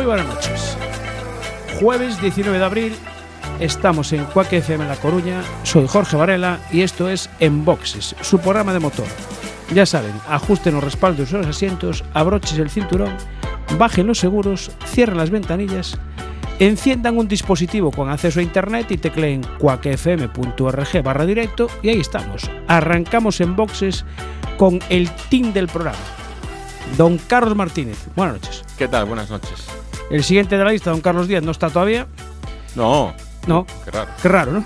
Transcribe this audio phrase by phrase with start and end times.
[0.00, 0.78] Muy buenas noches.
[1.78, 2.96] Jueves 19 de abril,
[3.60, 5.42] estamos en Cuac FM en La Coruña.
[5.62, 9.04] Soy Jorge Varela y esto es En Boxes, su programa de motor.
[9.74, 13.14] Ya saben, ajusten los respaldos de los asientos, abroches el cinturón,
[13.78, 15.98] bajen los seguros, cierren las ventanillas,
[16.58, 22.50] enciendan un dispositivo con acceso a internet y tecleen cuacfm.org barra directo y ahí estamos.
[22.68, 24.06] Arrancamos en Boxes
[24.56, 25.98] con el team del programa.
[26.96, 28.64] Don Carlos Martínez, buenas noches.
[28.78, 29.04] ¿Qué tal?
[29.04, 29.79] Buenas noches.
[30.10, 32.06] El siguiente de la lista, don Carlos Díaz, no está todavía.
[32.74, 33.14] No.
[33.46, 33.64] No.
[33.84, 34.10] Qué raro.
[34.20, 34.64] Qué raro, ¿no?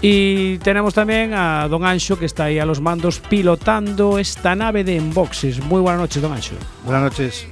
[0.00, 4.84] Y tenemos también a don Ancho, que está ahí a los mandos pilotando esta nave
[4.84, 5.64] de Enboxes.
[5.64, 6.54] Muy buenas noches, don Ancho.
[6.84, 7.48] Buenas noches.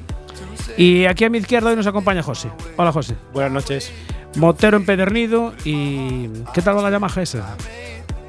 [0.77, 2.50] Y aquí a mi izquierda hoy nos acompaña José.
[2.77, 3.16] Hola, José.
[3.32, 3.91] Buenas noches.
[4.36, 6.28] Motero empedernido y...
[6.52, 7.56] ¿Qué tal va la Yamaha esa?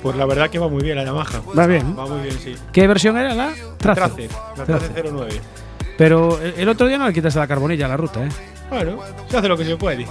[0.01, 1.41] Pues la verdad que va muy bien la Yamaha.
[1.57, 1.95] Va bien.
[1.97, 2.55] Va muy bien, sí.
[2.71, 3.49] ¿Qué versión era la?
[3.77, 4.03] Tracer.
[4.03, 4.89] Tracer, la Tracer.
[4.93, 5.41] Tracer 09.
[5.97, 8.29] Pero el el otro día no le quitaste la carbonilla a la ruta, ¿eh?
[8.69, 10.03] Bueno, se hace lo que se puede.
[10.03, 10.07] ¿Eh?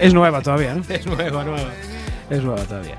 [0.00, 0.82] Es- nueva todavía, ¿no?
[0.88, 1.68] Es nueva, nueva.
[2.30, 2.96] Es nueva todavía.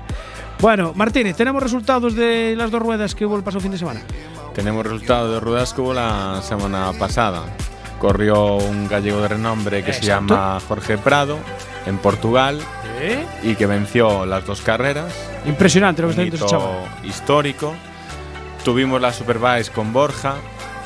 [0.60, 4.00] Bueno, Martínez, ¿tenemos resultados de las dos ruedas que hubo el pasado fin de semana?
[4.54, 7.42] Tenemos resultado de ruedas que hubo la semana pasada.
[7.98, 11.38] Corrió un gallego de renombre que se llama Jorge Prado
[11.86, 12.58] en Portugal
[13.00, 13.24] ¿Eh?
[13.42, 15.12] y que venció las dos carreras.
[15.46, 16.84] Impresionante lo que está hito chaval.
[17.04, 17.74] histórico.
[18.64, 20.36] Tuvimos la Superbike con Borja,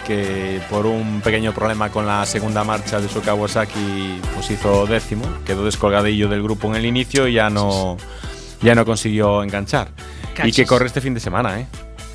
[0.06, 5.24] que por un pequeño problema con la segunda marcha de su Kawasaki pues hizo décimo,
[5.45, 7.97] quedó descolgadillo del grupo en el inicio y ya no,
[8.63, 9.89] ya no consiguió enganchar.
[10.45, 11.67] Y que corre este fin de semana, ¿eh?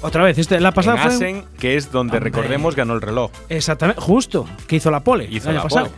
[0.02, 1.14] Otra vez, este, la pasada en fue.
[1.16, 2.32] Assen, que es donde Hombre.
[2.32, 3.32] recordemos ganó el reloj.
[3.50, 5.86] Exactamente, justo, que hizo la pole Hizo el año la pasado.
[5.88, 5.98] pole.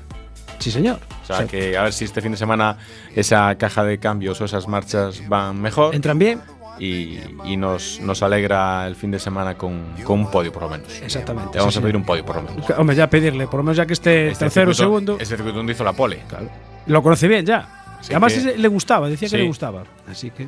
[0.60, 1.00] Sí, señor.
[1.24, 2.78] O sea, O sea, que a ver si este fin de semana
[3.16, 6.42] esa caja de cambios o esas marchas van mejor Entran bien.
[6.80, 10.70] Y, y nos, nos alegra el fin de semana con, con un podio por lo
[10.70, 11.02] menos.
[11.02, 11.58] Exactamente.
[11.58, 12.70] Vamos sí, a pedir un podio por lo menos.
[12.78, 15.14] Hombre, ya pedirle, por lo menos ya que esté Este tercero o segundo.
[15.20, 16.22] Este circuito donde hizo la pole.
[16.28, 16.50] Claro.
[16.88, 17.98] Lo conoce bien ya.
[18.00, 19.84] Así Además que- le gustaba, decía que le gustaba.
[20.10, 20.48] Así que.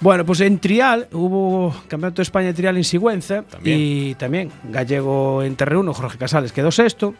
[0.00, 3.78] Bueno, pues en Trial hubo Campeonato de España de Trial en Sigüenza También.
[3.80, 7.14] y también gallego en Terreno, Jorge Casales quedó sexto.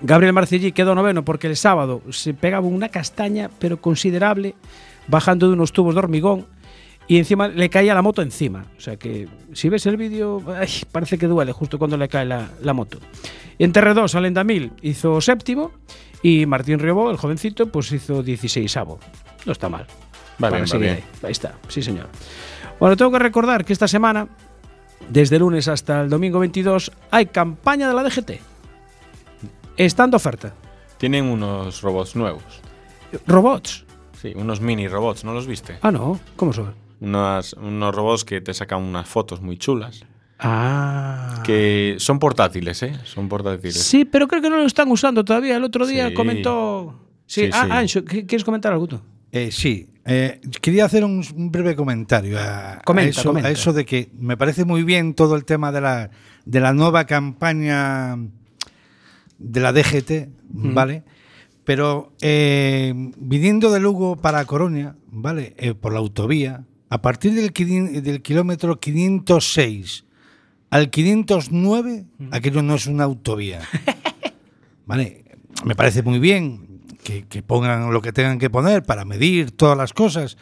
[0.00, 4.54] Gabriel Marcellí quedó noveno porque el sábado se pegaba una castaña, pero considerable,
[5.06, 6.46] bajando de unos tubos de hormigón
[7.10, 8.66] y encima le caía la moto encima.
[8.78, 10.40] O sea que si ves el vídeo,
[10.92, 13.00] parece que duele justo cuando le cae la, la moto.
[13.58, 15.72] En TR2, Alenda Mil hizo séptimo
[16.22, 18.76] y Martín Riobó, el jovencito, pues hizo 16
[19.44, 19.88] No está mal.
[20.40, 20.90] Va Para seguir.
[20.90, 21.04] Ahí.
[21.24, 22.06] Ahí está, sí señor.
[22.78, 24.28] Bueno, tengo que recordar que esta semana,
[25.08, 28.30] desde el lunes hasta el domingo 22, hay campaña de la DGT.
[29.76, 30.54] Estando oferta.
[30.96, 32.44] Tienen unos robots nuevos.
[33.26, 33.84] Robots.
[34.22, 35.76] Sí, unos mini robots, ¿no los viste?
[35.82, 36.20] Ah, no.
[36.36, 36.72] ¿Cómo son?
[37.00, 40.04] Unas- unos robots que te sacan unas fotos muy chulas.
[40.38, 41.42] Ah.
[41.44, 42.92] Que son portátiles, ¿eh?
[43.04, 43.74] Son portátiles.
[43.82, 45.56] Sí, pero creo que no lo están usando todavía.
[45.56, 46.14] El otro día Sí.
[46.14, 46.98] comentó.
[47.26, 48.00] Sí, Sí, ah, sí.
[48.00, 49.00] ¿qu- ¿quieres comentar algo tú?
[49.32, 53.48] Eh, sí, eh, quería hacer un, un breve comentario a, a eso, comenta.
[53.48, 56.10] a eso de que me parece muy bien todo el tema de la,
[56.44, 58.16] de la nueva campaña
[59.38, 61.04] de la DGT, ¿vale?
[61.64, 65.54] Pero eh, viniendo de Lugo para Coruña, ¿vale?
[65.58, 70.04] Eh, por la autovía, a partir del, del kilómetro 506
[70.70, 73.60] al 509, aquello no es una autovía.
[74.86, 75.24] ¿Vale?
[75.64, 79.76] Me parece muy bien que, que pongan lo que tengan que poner para medir todas
[79.76, 80.36] las cosas.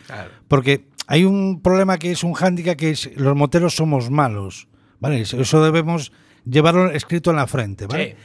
[0.48, 4.68] Porque hay un problema que es un hándicap que es los moteros somos malos.
[5.00, 5.20] ¿Vale?
[5.20, 6.12] Eso- Eso debemos
[6.44, 8.10] llevarlo escrito en la frente, ¿vale?
[8.10, 8.16] Sí.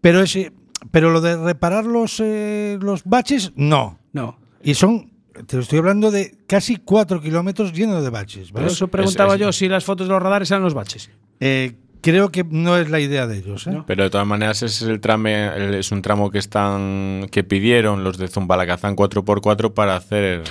[0.00, 0.52] Pero ese
[0.90, 4.00] pero lo de reparar los, eh, los baches, no.
[4.12, 4.36] No.
[4.64, 5.11] Y son,
[5.46, 8.52] te estoy hablando de casi cuatro kilómetros llenos de baches.
[8.52, 8.72] Por ¿vale?
[8.72, 11.10] eso preguntaba es- yo si las fotos de los radares eran los baches.
[11.40, 11.72] Eh,
[12.02, 13.66] creo que no es la idea de ellos.
[13.66, 13.70] ¿eh?
[13.70, 13.86] No.
[13.86, 17.44] Pero de todas maneras ese es el trame, el- es un tramo que están que
[17.44, 20.42] pidieron los de Zumbalacazán 4x4 para hacer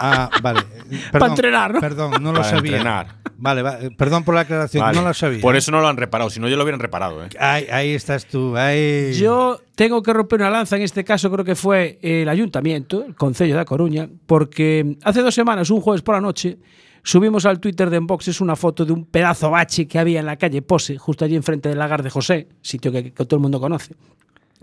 [0.00, 0.60] Ah, vale.
[1.12, 1.80] Pa' entrenar, ¿no?
[1.80, 2.72] Perdón, no lo Para sabía.
[2.78, 3.22] entrenar.
[3.36, 4.96] Vale, va- eh, perdón por la aclaración, Vale.
[5.00, 5.40] no lo sabía.
[5.40, 7.28] Por eso no lo han reparado, si no ya lo hubieran reparado, ¿eh?
[7.40, 8.56] Ahí, ahí estás tú.
[8.56, 9.12] Ahí.
[9.14, 13.16] Yo tengo que romper una lanza, en este caso creo que fue el ayuntamiento, el
[13.16, 16.58] Concello de A Coruña, porque hace dos semanas, un jueves por la noche,
[17.02, 20.36] subimos al Twitter de Enboxes una foto de un pedazo bache que había en la
[20.36, 23.94] calle Pose, justo allí enfrente del lagar de José, sitio que, todo el mundo conoce.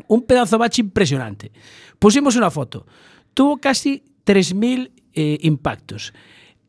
[0.07, 1.51] Un pedazo bache impresionante.
[1.97, 2.85] Pusimos una foto.
[3.33, 6.13] Tuvo casi 3.000 eh, impactos.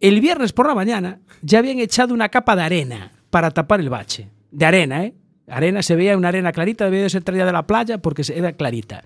[0.00, 3.90] El viernes por la mañana ya habían echado una capa de arena para tapar el
[3.90, 4.28] bache.
[4.50, 5.14] De arena, ¿eh?
[5.46, 8.52] Arena, se veía una arena clarita, debía de ser traída de la playa porque era
[8.52, 9.02] clarita.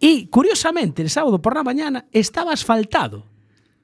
[0.00, 3.26] Y curiosamente, el sábado por la mañana estaba asfaltado.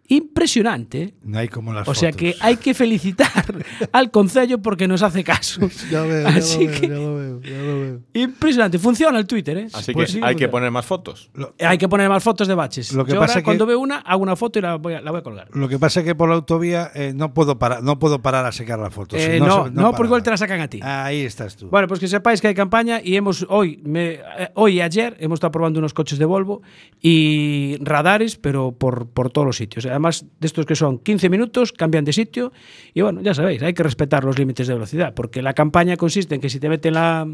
[0.06, 1.15] Impresionante.
[1.23, 2.21] No hay como las O sea fotos.
[2.21, 3.55] que hay que felicitar
[3.93, 5.61] al Concello porque nos hace caso.
[5.91, 8.01] Ya veo, Así ya lo que- veo, ya lo veo, ya lo veo.
[8.15, 8.79] Impresionante.
[8.79, 9.67] Funciona el Twitter, ¿eh?
[9.73, 11.31] Así Pues que sí, hay que poner más fotos.
[11.61, 12.93] Hay que poner más fotos de baches.
[12.93, 14.95] Lo que Yo pasa ahora, que- cuando veo una, hago una foto y la voy
[14.95, 15.49] a, la voy a colgar.
[15.55, 18.45] Lo que pasa es que por la autovía eh, no puedo parar, no puedo parar
[18.47, 19.19] a secar las fotos.
[19.21, 20.06] Eh, no, se- no, porque para.
[20.06, 20.81] igual te la sacan a ti.
[20.83, 21.69] Ahí estás tú.
[21.69, 25.17] Bueno, pues que sepáis que hay campaña y hemos hoy, me- eh, hoy y ayer
[25.21, 26.62] hemos estado probando unos coches de Volvo
[27.01, 29.87] y radares, pero por, por todos los sitios.
[29.94, 32.52] Además de estos que son 15 minutos, cambian de sitio
[32.93, 36.35] y bueno, ya sabéis, hay que respetar los límites de velocidad, porque la campaña consiste
[36.35, 37.29] en que si te meten la,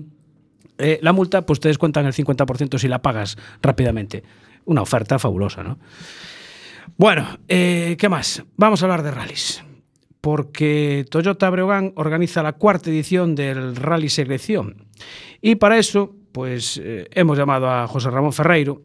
[0.79, 4.23] eh, la multa, pues te descuentan el 50% si la pagas rápidamente.
[4.67, 5.79] Una oferta fabulosa, ¿no?
[6.97, 8.45] Bueno, eh, ¿qué más?
[8.57, 9.65] Vamos a hablar de rallies.
[10.21, 14.85] Porque Toyota Breogán organiza la cuarta edición del Rally Selección.
[15.41, 18.83] Y para eso, pues eh, hemos llamado a José Ramón Ferreiro,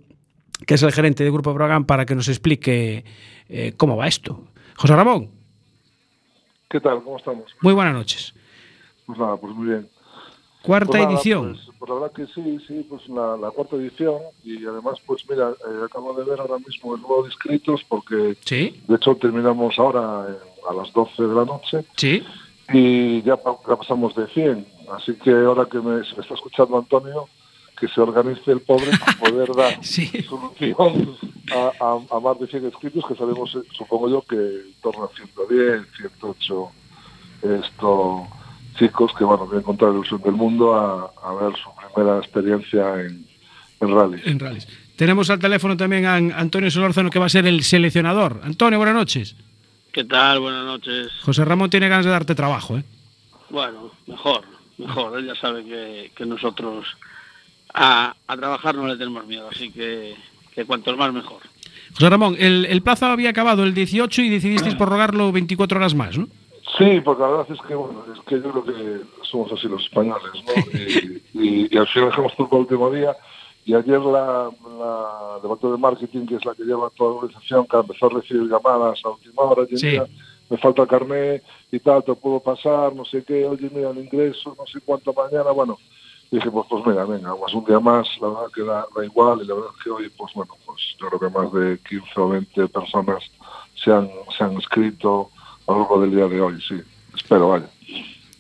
[0.66, 3.04] que es el gerente del Grupo Breogán, para que nos explique
[3.50, 4.44] eh, cómo va esto.
[4.78, 5.30] José Ramón,
[6.70, 7.02] ¿Qué tal?
[7.04, 7.46] ¿Cómo estamos?
[7.62, 8.34] muy buenas noches.
[9.06, 9.88] Pues nada, pues muy bien.
[10.64, 11.54] Cuarta Pues nada, edición.
[11.54, 15.24] Pues, pues la verdad que sí, sí, pues la, la cuarta edición y además, pues
[15.30, 19.16] mira, eh, acabo de ver ahora mismo el número de inscritos porque Sí, de hecho
[19.16, 20.36] terminamos ahora eh,
[20.70, 22.24] a las 12 de la noche sí.
[22.74, 23.38] y ya,
[23.68, 24.66] ya pasamos de 100.
[24.92, 27.28] Así que ahora que me, se me está escuchando Antonio,
[27.80, 30.08] que se organice el pobre para poder dar Sí.
[30.28, 31.16] solución
[31.52, 35.06] a, a- a más de 100 inscritos, que sabemos, eh, supongo yo, que en torno
[35.06, 36.70] a 110, 108
[37.44, 38.28] esto,
[38.78, 43.02] chicos que bueno, con toda la ilusión del mundo a, a ver su primera experiencia
[43.02, 43.26] en.
[43.82, 44.68] En rallies.
[44.96, 48.40] Tenemos al teléfono también a Antonio Solórzano, que va a ser el seleccionador.
[48.44, 49.36] Antonio, buenas noches.
[49.92, 50.40] ¿Qué tal?
[50.40, 51.10] Buenas noches.
[51.24, 52.84] José Ramón tiene ganas de darte trabajo, ¿eh?
[53.50, 54.42] Bueno, mejor,
[54.78, 55.20] mejor.
[55.20, 56.86] Él ya sabe que, que nosotros
[57.76, 60.16] a, a trabajar no le tenemos miedo, así que,
[60.54, 61.42] que cuantos más mejor.
[61.94, 66.18] José Ramón, el, el plazo había acabado el 18 y decidisteis prorrogarlo 24 horas más,
[66.18, 66.28] ¿no?
[66.78, 69.84] Sí, porque la verdad es que, bueno, es que yo creo que somos así los
[69.84, 70.54] españoles, ¿no?
[71.34, 73.16] Y, y- y al final dejamos todo el último día.
[73.66, 77.66] Y ayer la, la departamento de marketing, que es la que lleva toda la organización,
[77.68, 79.88] que empezó a recibir llamadas a última hora, oye, Sí.
[79.88, 80.06] mira,
[80.50, 83.98] me falta el carnet y tal, te puedo pasar, no sé qué, oye, mira, el
[84.00, 85.78] ingreso, no sé cuánto mañana, bueno.
[86.36, 89.40] Y dije, pues, mira, venga, pues un día más, la verdad que da, da igual,
[89.42, 92.28] y la verdad que hoy, pues bueno, pues yo creo que más de 15 o
[92.28, 93.24] 20 personas
[93.82, 95.30] se han, se han inscrito
[95.66, 96.76] a lo largo del día de hoy, sí.
[97.16, 97.68] Espero, vaya.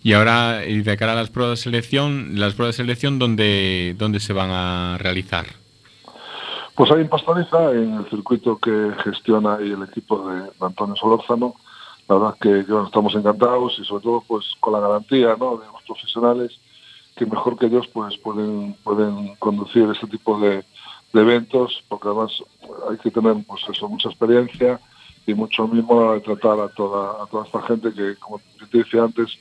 [0.03, 3.95] Y ahora, y de cara a las pruebas de selección, las pruebas de selección, ¿dónde,
[3.97, 5.45] dónde se van a realizar?
[6.75, 11.55] Pues hay en Pastoriza, en el circuito que gestiona el equipo de, de Antonio Solórzano.
[12.09, 15.55] La verdad que, que, bueno, estamos encantados y sobre todo pues con la garantía ¿no?
[15.55, 16.59] de los profesionales
[17.15, 20.63] que mejor que ellos pues pueden, pueden conducir este tipo de,
[21.13, 22.31] de eventos porque además
[22.89, 24.79] hay que tener pues eso, mucha experiencia
[25.27, 28.39] y mucho mismo de tratar a toda, a toda esta gente que, como
[28.69, 29.37] te decía antes,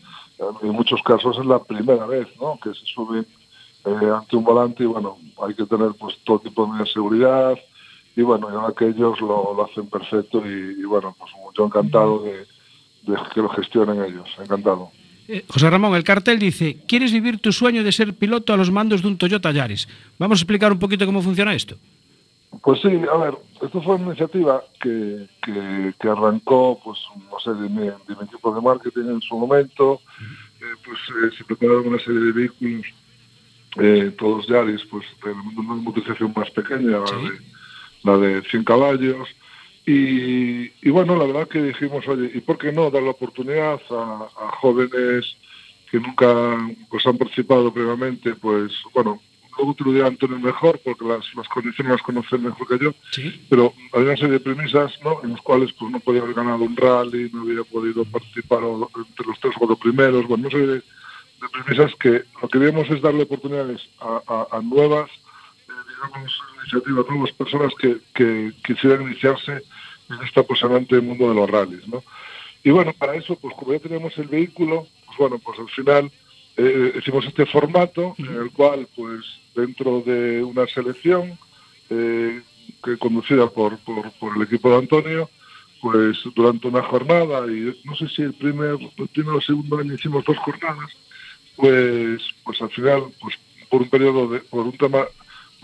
[0.62, 2.58] en muchos casos es la primera vez ¿no?
[2.62, 3.26] que se suben
[3.84, 7.58] eh, ante un volante y bueno, hay que tener pues todo tipo de seguridad
[8.16, 12.20] y bueno, y ahora que ellos lo, lo hacen perfecto y, bueno, pues yo encantado
[12.20, 12.46] de,
[13.34, 14.90] que lo gestionen ellos, encantado.
[15.28, 18.70] Eh, José Ramón, el cartel dice, ¿quieres vivir tu sueño de ser piloto a los
[18.70, 19.88] mandos de un Toyota Yaris?
[20.18, 21.76] Vamos a explicar un poquito cómo funciona esto.
[22.62, 26.98] Pues sí, a ver, esto fue una iniciativa que, que, que arrancó, pues,
[27.30, 30.00] no sé, de mi, de mi, equipo de marketing en su momento,
[30.60, 32.86] eh, pues eh, se prepararon una serie de vehículos,
[33.76, 37.14] eh, todos Yaris, pues, de una motorización más pequeña, ¿Sí?
[38.04, 39.28] la, de, la de 100 caballos,
[39.86, 43.80] y, y, bueno, la verdad que dijimos, oye, ¿y por qué no dar la oportunidad
[43.90, 45.36] a, a jóvenes
[45.90, 48.34] que nunca pues, han participado previamente?
[48.34, 49.20] Pues, bueno,
[49.56, 52.94] luego te lo dirá Antonio mejor, porque las, las condiciones las conocen mejor que yo,
[53.10, 53.44] ¿Sí?
[53.48, 55.20] pero había una serie de premisas ¿no?
[55.22, 59.26] en las cuales pues, no podía haber ganado un rally, no había podido participar entre
[59.26, 62.88] los tres o cuatro primeros, bueno, una serie de, de premisas que lo que queríamos
[62.90, 65.10] es darle oportunidades a, a, a nuevas,
[65.68, 66.32] eh, digamos,
[66.72, 72.02] iniciativas, nuevas personas que, que quisieran iniciarse en este apasionante mundo de los rallies, ¿no?
[72.62, 76.10] Y bueno, para eso, pues como ya tenemos el vehículo, pues bueno, pues al final
[76.56, 79.20] eh, hicimos este formato en el cual, pues
[79.54, 81.38] dentro de una selección
[81.90, 82.40] eh,
[82.82, 85.30] que conducida por, por, por, el equipo de Antonio,
[85.82, 89.94] pues durante una jornada y no sé si el primer, el primero o segundo año
[89.94, 90.90] hicimos dos jornadas,
[91.56, 93.36] pues, pues al final, pues
[93.68, 95.04] por un periodo de, por un tema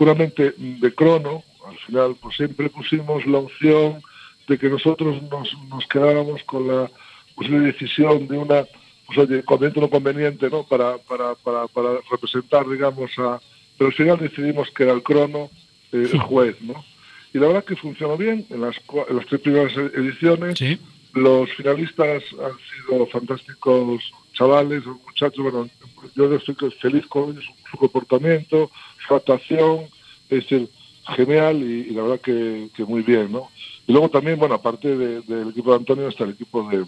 [0.01, 4.01] puramente de crono, al final pues siempre pusimos la opción
[4.47, 6.89] de que nosotros nos, nos quedáramos con la
[7.35, 8.65] posible decisión de una
[9.05, 10.63] pues oye, conveniente o no conveniente, ¿no?
[10.63, 13.39] Para, para, para, para representar, digamos, a.
[13.77, 15.51] Pero al final decidimos que era el crono
[15.91, 16.83] eh, el juez, ¿no?
[17.31, 18.77] Y la verdad que funcionó bien en las,
[19.07, 20.57] en las tres primeras e- ediciones.
[20.57, 20.79] Sí.
[21.13, 22.53] Los finalistas han
[22.87, 25.43] sido fantásticos chavales, muchachos.
[25.43, 25.69] Bueno,
[26.15, 28.71] yo estoy feliz con ellos, su, su comportamiento,
[29.11, 29.81] su actuación,
[30.29, 30.69] es decir,
[31.15, 33.49] genial y, y la verdad que, que muy bien, ¿no?
[33.87, 36.85] Y luego también, bueno, aparte de- del equipo de Antonio, está el equipo de,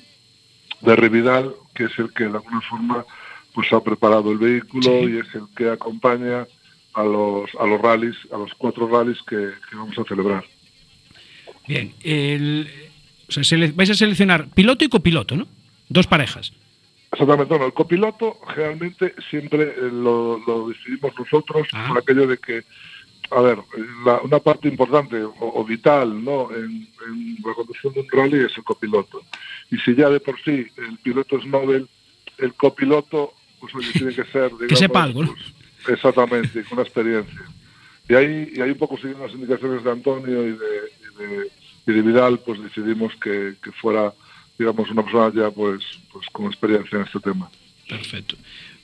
[0.81, 3.05] de Revidal, que es el que de alguna forma
[3.53, 4.89] pues ha preparado el vehículo Sí.
[5.13, 6.47] y es el que acompaña
[6.93, 9.35] a los a los rallies, a los cuatro rallies que,
[9.69, 10.43] que vamos a celebrar.
[11.67, 11.93] Bien.
[12.03, 12.67] El,
[13.27, 13.43] o sea,
[13.75, 15.47] vais a seleccionar piloto y copiloto, ¿no?
[15.89, 16.53] Dos parejas.
[17.13, 21.85] Exactamente, bueno, el copiloto generalmente siempre eh, lo, lo decidimos nosotros Ah.
[21.89, 22.63] por aquello de que,
[23.31, 23.59] a ver,
[24.05, 26.49] la- una parte importante o, o vital ¿no?
[26.53, 29.21] en, en la conducción de un rally es el copiloto.
[29.71, 31.87] Y si ya de por sí el piloto es Nobel,
[32.39, 35.33] el copiloto pues oye, tiene que ser, digamos, sepa algo, ¿no?
[35.33, 37.41] pues, exactamente, con una experiencia.
[38.09, 41.47] Y ahí, y ahí un poco siguiendo las indicaciones de Antonio y de, y de,
[41.87, 44.13] y de Vidal, pues decidimos que, que fuera,
[44.57, 45.81] digamos, una persona ya pues,
[46.11, 47.49] pues con experiencia en este tema.
[47.87, 48.35] Perfecto.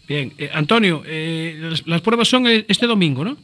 [0.07, 0.33] Bien.
[0.38, 3.38] eh, Antonio, eh, las, las pruebas son eh, este domingo, ¿no?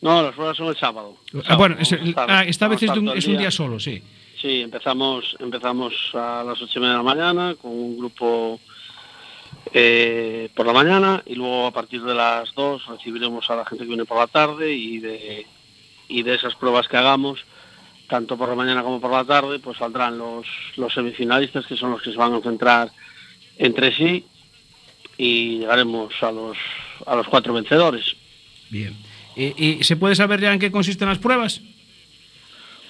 [0.00, 1.16] No, las pruebas son el sábado.
[1.32, 4.02] El Ah, bueno, es, ah, esta vez es, un, es un día solo, sí.
[4.40, 8.60] Sí, empezamos, empezamos a las ocho y media de la mañana con un grupo
[9.72, 13.84] eh, por la mañana y luego a partir de las dos recibiremos a la gente
[13.84, 15.46] que viene por la tarde y de,
[16.08, 17.44] y de esas pruebas que hagamos,
[18.08, 20.46] tanto por la mañana como por la tarde, pues saldrán los,
[20.76, 22.90] los semifinalistas que son los que se van a enfrentar
[23.58, 24.24] entre sí
[25.18, 26.56] y llegaremos a los,
[27.06, 28.16] a los cuatro vencedores.
[28.70, 28.94] Bien.
[29.36, 31.60] ¿Y se puede saber ya en qué consisten las pruebas?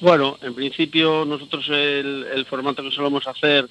[0.01, 3.67] Bueno, en principio nosotros el, el formato que solemos hacer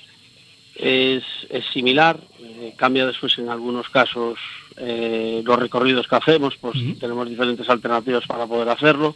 [0.76, 4.38] es, es similar, eh, cambia después en algunos casos
[4.78, 9.16] eh, los recorridos que hacemos, pues tenemos diferentes alternativas para poder hacerlo,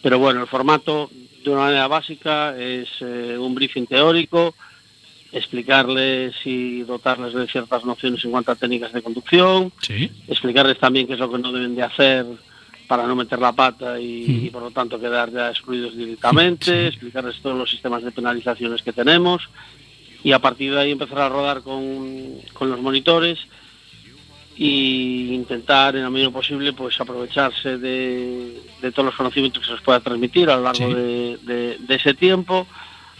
[0.00, 1.10] pero bueno, el formato
[1.44, 4.54] de una manera básica es eh, un briefing teórico,
[5.32, 10.10] explicarles y dotarles de ciertas nociones en cuanto a técnicas de conducción, Sí.
[10.28, 12.26] explicarles también qué es lo que no deben de hacer
[12.86, 14.46] para no meter la pata y, Mm.
[14.46, 16.86] y, por lo tanto quedar ya excluidos directamente, Sí.
[16.88, 19.48] explicarles todos los sistemas de penalizaciones que tenemos
[20.22, 23.38] y a partir de ahí empezar a rodar con, con los monitores
[24.56, 29.72] y intentar en la medida posible pues aprovecharse de, de todos los conocimientos que se
[29.72, 30.94] les pueda transmitir a lo largo Sí.
[30.94, 32.66] de, de- de ese tiempo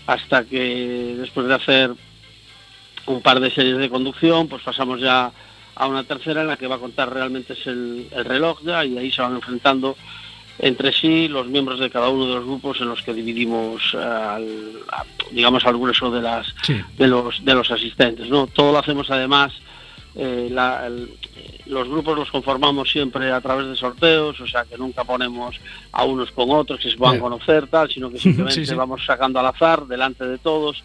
[0.06, 1.90] hasta que después de hacer
[3.06, 5.32] un par de series de conducción pues pasamos ya
[5.74, 8.84] a una tercera en la que va a contar realmente es el, el reloj ya
[8.84, 9.96] y ahí se van enfrentando
[10.58, 14.80] entre sí los miembros de cada uno de los grupos en los que dividimos al-
[14.92, 16.76] a- digamos al grueso de las Sí.
[16.98, 19.52] de los de los asistentes no todo lo hacemos además
[20.14, 21.08] eh, la- el-
[21.66, 25.56] los grupos los conformamos siempre a través de sorteos o sea que nunca ponemos
[25.92, 27.20] a unos con otros que se puedan Ya.
[27.22, 28.74] conocer tal sino que simplemente Sí, sí.
[28.74, 30.82] vamos sacando al azar delante de todos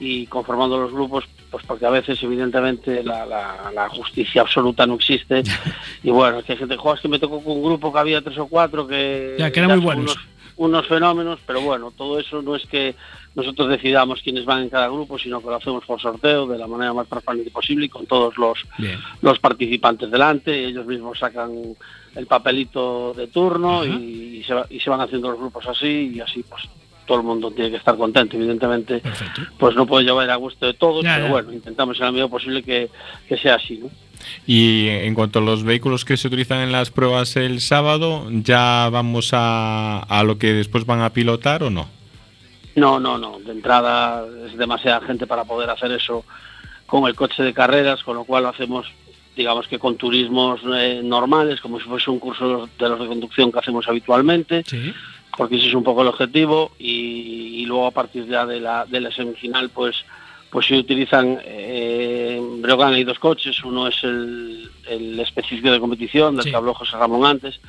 [0.00, 4.94] y conformando los grupos pues porque a veces evidentemente la, la- la justicia absoluta no
[4.94, 5.42] existe
[6.04, 8.20] y bueno que hay gente "Jo, es que me tocó con un grupo que había
[8.22, 10.12] tres o cuatro que Ya, que eran muy buenos.
[10.14, 10.18] unos,
[10.58, 12.94] unos fenómenos pero bueno todo eso no es que
[13.34, 16.66] nosotros decidamos quiénes van en cada grupo sino que lo hacemos por sorteo de la
[16.66, 18.98] manera más transparente posible y con todos los Bien.
[19.22, 21.52] los participantes delante, ellos mismos sacan
[22.16, 26.20] el papelito de turno y, se va- y se van haciendo los grupos así y
[26.20, 26.62] así pues
[27.06, 29.40] todo el mundo tiene que estar contento, evidentemente Perfecto.
[29.58, 31.32] pues no puede llevar a gusto de todos, Ya, pero ya.
[31.32, 32.90] bueno, intentamos en la medida posible que,
[33.26, 33.88] que sea así, ¿no?
[34.46, 38.88] Y en cuanto a los vehículos que se utilizan en las pruebas el sábado, ¿ya
[38.90, 41.88] vamos a, a lo que después van a pilotar o no?
[42.76, 43.38] No, no, no.
[43.40, 46.24] De entrada es demasiada gente para poder hacer eso
[46.86, 48.86] con el coche de carreras, con lo cual lo hacemos,
[49.36, 53.52] digamos que con turismos eh, normales, como si fuese un curso de los- de conducción
[53.52, 54.92] que hacemos habitualmente, Sí.
[55.36, 58.86] porque ese es un poco el objetivo y, y luego a partir ya de la,
[58.86, 59.96] de la semifinal pues
[60.50, 65.80] pues se utilizan eh, en Breogán hay dos coches, uno es el, el específico de
[65.80, 66.50] competición del Sí.
[66.50, 67.60] que habló José Ramón antes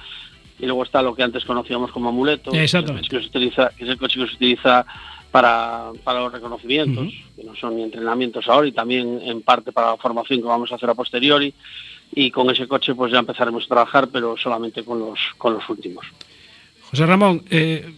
[0.59, 3.27] y luego está lo que antes conocíamos como amuleto, que es el coche que se
[3.27, 4.85] utiliza, que es el coche que se utiliza
[5.31, 9.91] para, para los reconocimientos, que no son ni entrenamientos ahora y también en parte para
[9.91, 11.53] la formación que vamos a hacer a posteriori
[12.15, 15.69] y con ese coche pues ya empezaremos a trabajar pero solamente con los con los
[15.69, 16.05] últimos.
[16.89, 17.93] José Ramón, eh,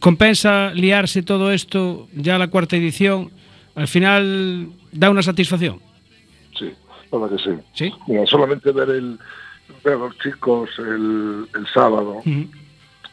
[0.00, 3.30] ¿Compensa liarse todo esto ya la cuarta edición?
[3.74, 5.80] Al final da una satisfacción.
[6.58, 6.72] Sí,
[7.10, 7.50] verdad que sí.
[7.74, 7.92] ¿Sí?
[8.06, 9.18] Mira, solamente ver, el,
[9.82, 12.22] ver a los chicos el, el sábado,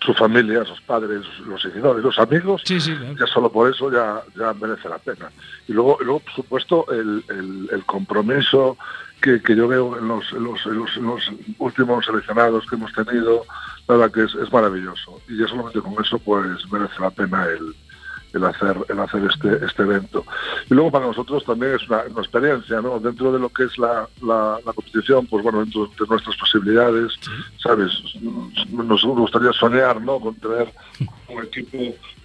[0.04, 3.16] su familia, sus padres, los seguidores, los amigos, Sí, sí, claro.
[3.20, 5.30] ya solo por eso ya, ya merece la pena.
[5.68, 8.78] Y luego, y luego por supuesto, el, el- el compromiso
[9.22, 12.76] que, que yo veo en los, en los- en los- en los últimos seleccionados que
[12.76, 13.44] hemos tenido,
[13.88, 15.22] la verdad que es, es maravilloso.
[15.30, 17.76] Y ya solamente con eso, pues merece la pena el,
[18.34, 20.26] el hacer el hacer este este evento.
[20.70, 24.08] Y luego para nosotros también es una, experiencia no dentro de lo que es la,
[24.22, 27.14] la, competición pues bueno dentro de nuestras posibilidades
[27.62, 27.92] sabes
[28.72, 30.72] nos gustaría soñar no con tener
[31.28, 31.78] un equipo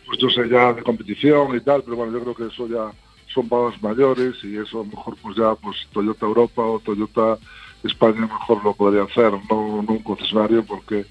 [0.07, 2.91] pues yo sé ya de competición y tal pero bueno yo creo que eso ya
[3.33, 7.39] son palabras mayores y eso mejor pues ya pues Toyota Europa o Toyota
[7.83, 11.07] España mejor lo podría hacer no, no un concesionario porque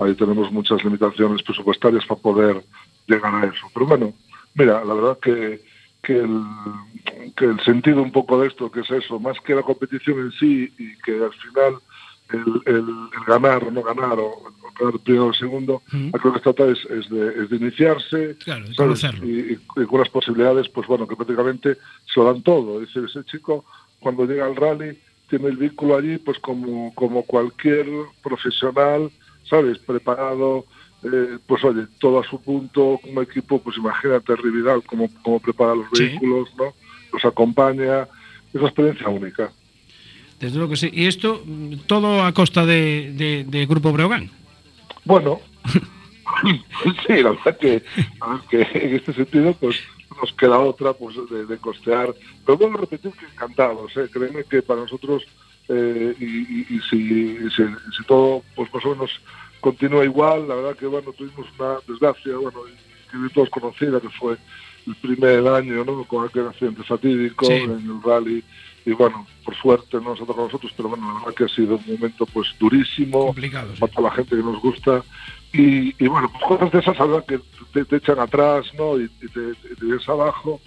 [0.00, 2.64] ahí tenemos muchas limitaciones presupuestarias para poder
[3.06, 3.66] llegar a eso.
[3.72, 4.12] Pero bueno
[4.56, 5.60] Mira, la verdad que,
[6.02, 6.40] que, el,
[7.36, 10.32] que el sentido un poco de esto, que es eso, más que la competición en
[10.32, 11.74] sí y que al final
[12.32, 16.10] el, el, el ganar o no ganar o, o quedar primero o segundo, Ujú.
[16.18, 18.36] creo que se trata es, es, de, es de iniciarse
[19.22, 21.76] y, y- y con las posibilidades, pues bueno, que prácticamente
[22.12, 22.80] se lo dan todo.
[22.82, 23.64] Es decir, ese chico
[24.00, 24.98] cuando llega al rally
[25.28, 27.86] tiene el vehículo allí, pues como, como cualquier
[28.22, 29.10] profesional,
[29.48, 29.78] ¿sabes?
[29.78, 30.66] Preparado,
[31.12, 35.74] eh, pues oye, todo a su punto, como equipo, pues imagínate Rividal, cómo, cómo prepara
[35.74, 36.04] los Sí.
[36.04, 36.74] vehículos, ¿no?
[37.12, 39.50] Los acompaña, es una experiencia única.
[40.40, 40.90] Desde luego que sí.
[40.92, 41.42] Y esto
[41.86, 44.30] todo a costa de, de- de Grupo Breogán.
[45.04, 45.40] Bueno,
[47.06, 47.82] sí, la verdad que,
[48.52, 49.76] en este sentido, pues
[50.20, 52.14] nos queda otra pues de, de costear.
[52.44, 54.08] Pero vuelvo a repetir que encantados, ¿eh?
[54.12, 55.24] créeme que para nosotros,
[55.68, 57.62] eh, y, y- y si, y si,
[57.96, 59.10] si todo pues más o menos
[59.60, 62.60] continúa igual, la verdad que bueno, tuvimos una desgracia, bueno,
[63.10, 64.36] que todos conocida, que fue
[64.86, 66.04] el primer año, ¿no?
[66.04, 67.52] Con aquel accidente fatídico Sí.
[67.54, 68.44] en el rally.
[68.84, 71.48] Y bueno, por suerte no nos ha a nosotros, pero bueno, la verdad que ha
[71.48, 73.72] sido un momento pues durísimo Complicado.
[73.74, 73.80] sí.
[73.80, 75.02] para toda la gente que nos gusta.
[75.52, 77.40] Y, y bueno, pues cosas de esas, la verdad, que
[77.72, 78.98] te, te echan atrás, ¿no?
[79.00, 80.60] Y, y te, te, te ves abajo.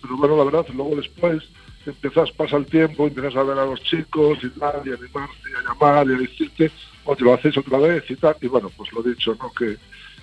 [0.00, 1.42] Pero bueno, la verdad, luego después
[1.84, 5.54] empiezas, pasa el tiempo, empiezas a ver a los chicos y tal, y animarte, y
[5.54, 6.70] a llamar, y a decirte,
[7.06, 8.36] oye, lo haces otra vez y tal.
[8.40, 9.50] Y bueno, pues lo dicho, ¿no?
[9.52, 9.76] Que,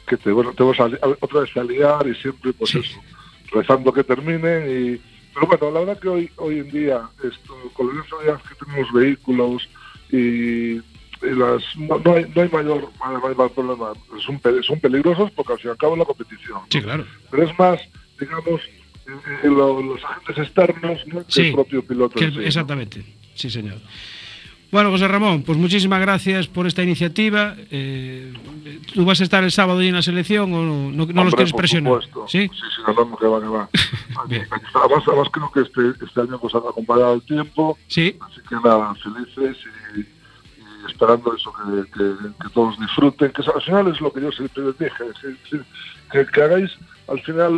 [0.07, 2.79] que te, bueno, te vas a, a- otra vez a liar y siempre, pues Sí.
[2.79, 2.99] eso,
[3.51, 4.63] rezando que terminen
[4.95, 5.01] y
[5.33, 8.91] pero bueno la verdad que hoy hoy en día esto con la velocidad que tenemos
[8.93, 9.67] vehículos
[10.11, 10.17] y,
[10.77, 10.81] y
[11.35, 13.93] las no, no hay no hay mayor, mayor, problema
[14.23, 16.59] son, son peligrosos porque al fin y al cabo es la competición.
[16.69, 17.05] Sí, claro.
[17.31, 17.79] pero es más
[18.19, 18.61] digamos
[19.43, 21.25] lo- los agentes externos ¿no?
[21.25, 22.43] que Sí, el propio piloto Que- en sí, ¿no?
[22.43, 23.03] exactamente.
[23.35, 23.77] Sí, señor.
[24.73, 27.55] Bueno, José Ramón, pues muchísimas gracias por esta iniciativa.
[27.69, 28.33] Eh,
[28.91, 31.09] ¿Tú vas a estar el sábado ahí en la selección o no, no, no los
[31.09, 31.93] Hombre, quieres por presionar?
[32.01, 32.25] supuesto.
[32.27, 32.49] ¿Sí?
[32.51, 33.69] sí, sí, no, no, que va, que va.
[34.25, 38.55] Además, además creo que este, este año pues ha acompañado el tiempo Sí, Así que
[38.55, 39.57] nada, felices
[39.95, 40.05] y, y
[40.89, 44.63] esperando eso, que, que- que todos disfruten, que al final es lo que yo siempre
[44.63, 45.03] les dije,
[46.11, 46.71] que, que hagáis
[47.07, 47.53] al final,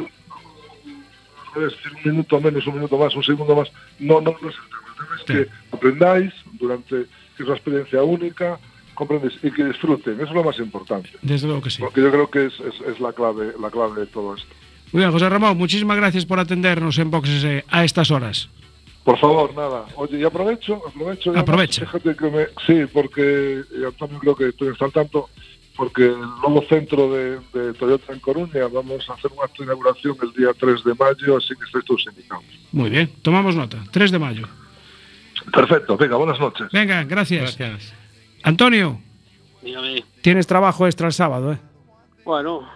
[1.55, 4.84] un minuto menos, un minuto más, un segundo más, no, no, no es el tema,
[5.17, 7.05] es que aprendáis durante,
[7.35, 8.59] que es una experiencia única,
[8.93, 11.81] comprendes, y que disfruten, eso es lo más importante, desde luego que sí.
[11.81, 14.47] porque yo creo que es, es, es la clave la clave de todo esto.
[14.91, 18.49] Muy bien, José Ramón, muchísimas gracias por atendernos en Boxes eh, a estas horas.
[19.03, 19.85] Por favor, nada.
[19.95, 21.33] Oye, y aprovecho, aprovecho.
[21.33, 21.81] ya Aprovecha.
[21.81, 25.29] más, Fíjate que me, sí, porque Antonio creo que estoy al tanto,
[25.75, 29.65] porque el nuevo centro de, de Toyota en Coruña vamos a hacer una acto de
[29.65, 32.45] inauguración el día 3 de mayo, así que estáis todos invitados.
[32.71, 33.83] Muy bien, tomamos nota.
[33.91, 34.47] 3 de mayo.
[35.51, 36.67] Perfecto, venga, buenas noches.
[36.71, 37.57] Venga, gracias.
[37.57, 37.93] Gracias.
[38.43, 38.99] Antonio,
[39.61, 40.03] Dígame.
[40.21, 41.57] tienes trabajo extra el sábado, ¿eh?
[42.23, 42.67] Bueno,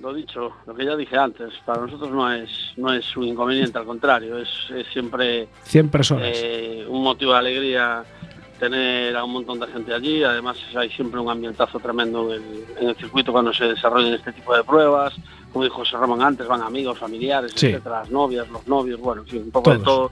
[0.00, 3.78] lo dicho, lo que ya dije antes, para nosotros no es, no es un inconveniente,
[3.78, 6.28] al contrario, es, es siempre 100 personas.
[6.34, 8.04] eh, un motivo de alegría
[8.58, 12.64] tener a un montón de gente allí, además hay siempre un ambientazo tremendo en el,
[12.80, 15.14] en el circuito cuando se desarrollan este tipo de pruebas,
[15.52, 17.66] como dijo José Ramón antes, van amigos, familiares, Sí.
[17.68, 20.10] etcétera, las novias, los novios, bueno, en fin, un poco de todo,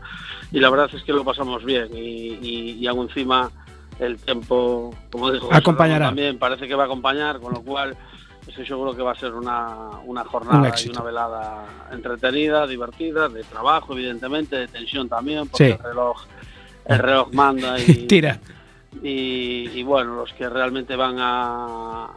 [0.52, 1.98] y la verdad es que lo pasamos bien, y,
[2.42, 3.50] y, y aún encima
[3.98, 6.06] el tiempo, como dijo José Acompañará.
[6.06, 7.96] Ramón también, parece que va a acompañar, con lo cual
[8.46, 13.28] estoy seguro que va a ser una, una jornada Un y una velada entretenida, divertida,
[13.28, 15.72] de trabajo, evidentemente, de tensión también, porque Sí.
[15.72, 16.22] el reloj
[16.86, 18.40] el reloj manda y, Tira.
[19.02, 22.08] y, y, bueno, los que realmente van a,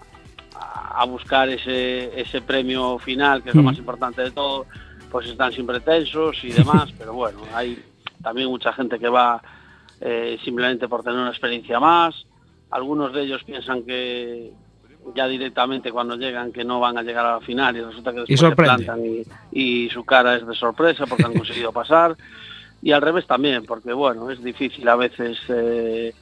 [0.75, 3.65] a buscar ese, ese premio final, que es lo Mm.
[3.65, 4.65] más importante de todo,
[5.11, 7.77] pues están siempre tensos y demás, pero bueno, hay
[8.21, 9.41] también mucha gente que va
[10.01, 12.25] eh, simplemente por tener una experiencia más.
[12.71, 14.51] Algunos de ellos piensan que,
[15.15, 18.21] ya directamente cuando llegan que no van a llegar a la final y resulta que
[18.27, 22.15] Y después se plantan y, y su cara es de sorpresa porque han conseguido pasar.
[22.81, 26.13] Y al revés también, porque bueno, es difícil a veces eh,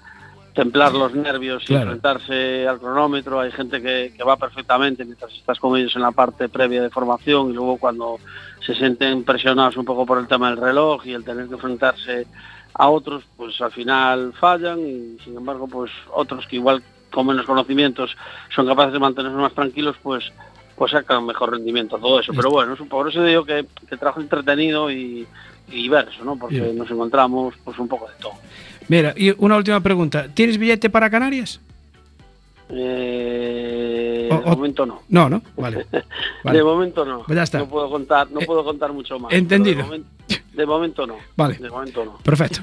[0.53, 3.39] templar los nervios y enfrentarse al cronómetro.
[3.39, 6.89] Hay gente que, que va perfectamente mientras estás con ellos en la parte previa de
[6.89, 8.19] formación y luego cuando
[8.65, 12.27] se sienten presionados un poco por el tema del reloj y el tener que enfrentarse
[12.73, 17.45] a otros, pues al final fallan y sin embargo, pues otros que igual con menos
[17.45, 18.15] conocimientos
[18.55, 20.31] son capaces de mantenerse más tranquilos, pues
[20.75, 22.31] pues sacan mejor rendimiento todo eso.
[22.35, 25.27] Pero bueno, es un- por eso digo que, que trabajo entretenido y,
[25.67, 26.37] y diverso, ¿no?
[26.37, 26.75] Porque Bien.
[26.77, 28.31] nos encontramos pues un poco de todo.
[28.87, 30.27] Mira, y una última pregunta.
[30.33, 31.59] ¿Tienes billete para Canarias?
[32.69, 35.01] Eh, O- de momento no.
[35.09, 35.41] No, ¿no?
[35.57, 35.85] Vale.
[36.43, 36.57] Vale.
[36.57, 37.23] De momento no.
[37.23, 37.59] Pues ya está.
[37.59, 39.31] No puedo contar, no Eh, puedo contar mucho más.
[39.33, 39.77] entendido.
[39.77, 40.07] De momento,
[40.53, 41.15] de momento no.
[41.35, 41.55] Vale.
[41.55, 42.17] De momento no.
[42.23, 42.61] Perfecto.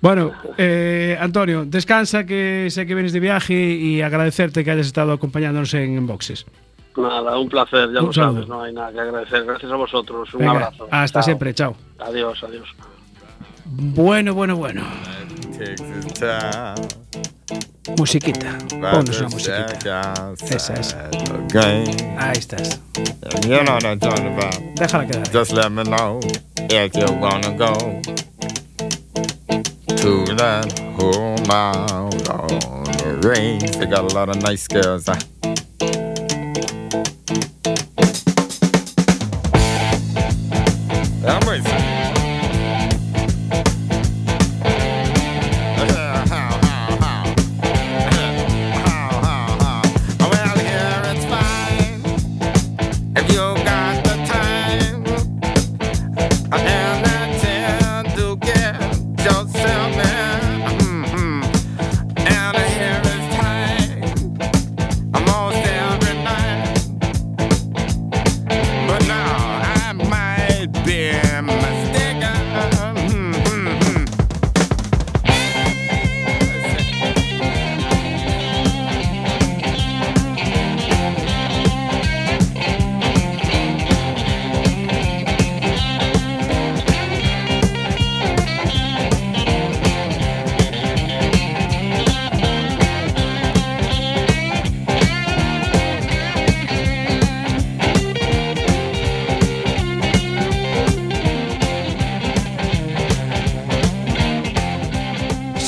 [0.00, 5.12] Bueno, eh, Antonio, descansa, que sé que vienes de viaje y agradecerte que hayas estado
[5.12, 6.46] acompañándonos en boxes.
[6.96, 8.32] Nada, un placer, ya Un lo saludo.
[8.32, 9.44] sabes, no hay nada que agradecer.
[9.44, 10.34] Gracias a vosotros.
[10.34, 10.88] Un Venga, abrazo.
[10.90, 11.22] hasta Chao.
[11.22, 11.76] siempre, chao.
[11.98, 12.68] Adiós, adiós.
[13.72, 14.82] Bueno, bueno, bueno.
[17.96, 18.58] Musiquita.
[18.68, 20.32] Ponnos una musiquita.
[20.48, 21.10] Esa, esa.
[22.18, 22.80] Ahí estás.
[23.42, 24.54] You know what I'm talking about.
[24.76, 25.30] Déjala quedar.
[25.32, 26.20] Just let me know
[26.68, 28.00] if you wanna go
[29.96, 33.70] to that whole mile on the range.
[33.76, 35.06] They got a lot of nice girls.
[35.06, 35.16] huh?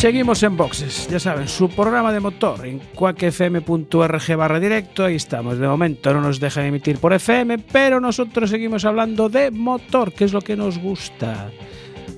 [0.02, 5.58] Seguimos en boxes, ya saben, su programa de motor en cuacfm.org barra directo, ahí estamos.
[5.58, 10.24] De momento no nos dejan emitir por FM, pero nosotros seguimos hablando de motor, que
[10.24, 11.52] es lo que nos gusta.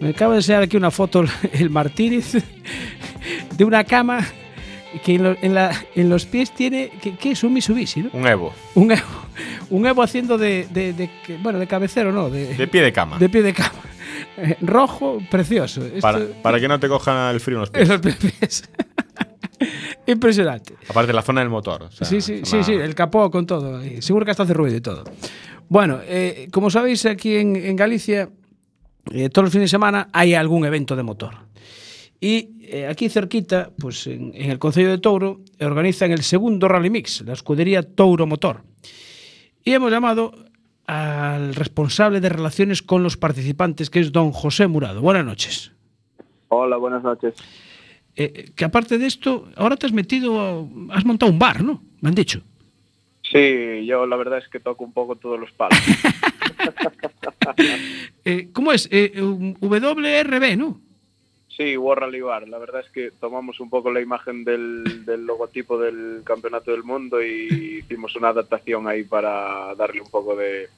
[0.01, 2.43] Me acaba de enseñar aquí una foto el Martínez
[3.55, 4.21] de una cama
[5.05, 8.11] que en, lo- en la- en los pies tiene, que, que es un Mitsubishi, ¿no?
[8.15, 8.55] Un Evo.
[8.77, 9.03] Un Evo,
[9.69, 12.31] un Evo haciendo de, de- de- que- bueno, de cabecero, ¿no?
[12.31, 13.19] De, De pie de cama.
[13.19, 13.73] de pie de cama.
[14.37, 15.85] Eh, rojo, precioso.
[15.85, 18.21] Esto- para, que no te cojan el frío en los en pies.
[18.23, 18.71] los pies.
[20.07, 20.75] Impresionante.
[20.89, 21.85] Aparte la zona del motor.
[21.85, 23.81] o sea, sí, sí, sí, sí, el capó con todo.
[24.01, 25.05] Seguro que hasta hace ruido y todo.
[25.69, 28.29] Bueno, eh, como sabéis, aquí en, en Galicia,
[29.11, 31.35] eh, todos los fines de semana hay algún evento de motor.
[32.21, 36.91] Y eh, aquí cerquita, pues en, en el Concello de Touro, organizan el segundo Rally
[36.91, 38.63] Mix, la escudería Touro Motor.
[39.65, 40.33] Y hemos llamado
[40.87, 45.01] al responsable de relaciones con los participantes, que es don José Murado.
[45.01, 45.73] Buenas noches.
[46.49, 47.35] Hola, buenas noches.
[48.17, 51.83] Eh, que aparte de esto, ahora te has metido, has montado un bar, ¿no?
[52.01, 52.43] Me han dicho.
[53.23, 55.79] Sí, yo la verdad es que toco un poco todos los palos.
[58.25, 58.89] Eh, ¿Cómo es?
[58.91, 60.81] Eh, WRB, ¿no?
[61.57, 62.49] Sí, World Rally Bar.
[62.49, 66.83] La verdad es que tomamos un poco la imagen del, del logotipo del Campeonato del
[66.83, 70.69] Mundo y hicimos una adaptación ahí para darle un poco de...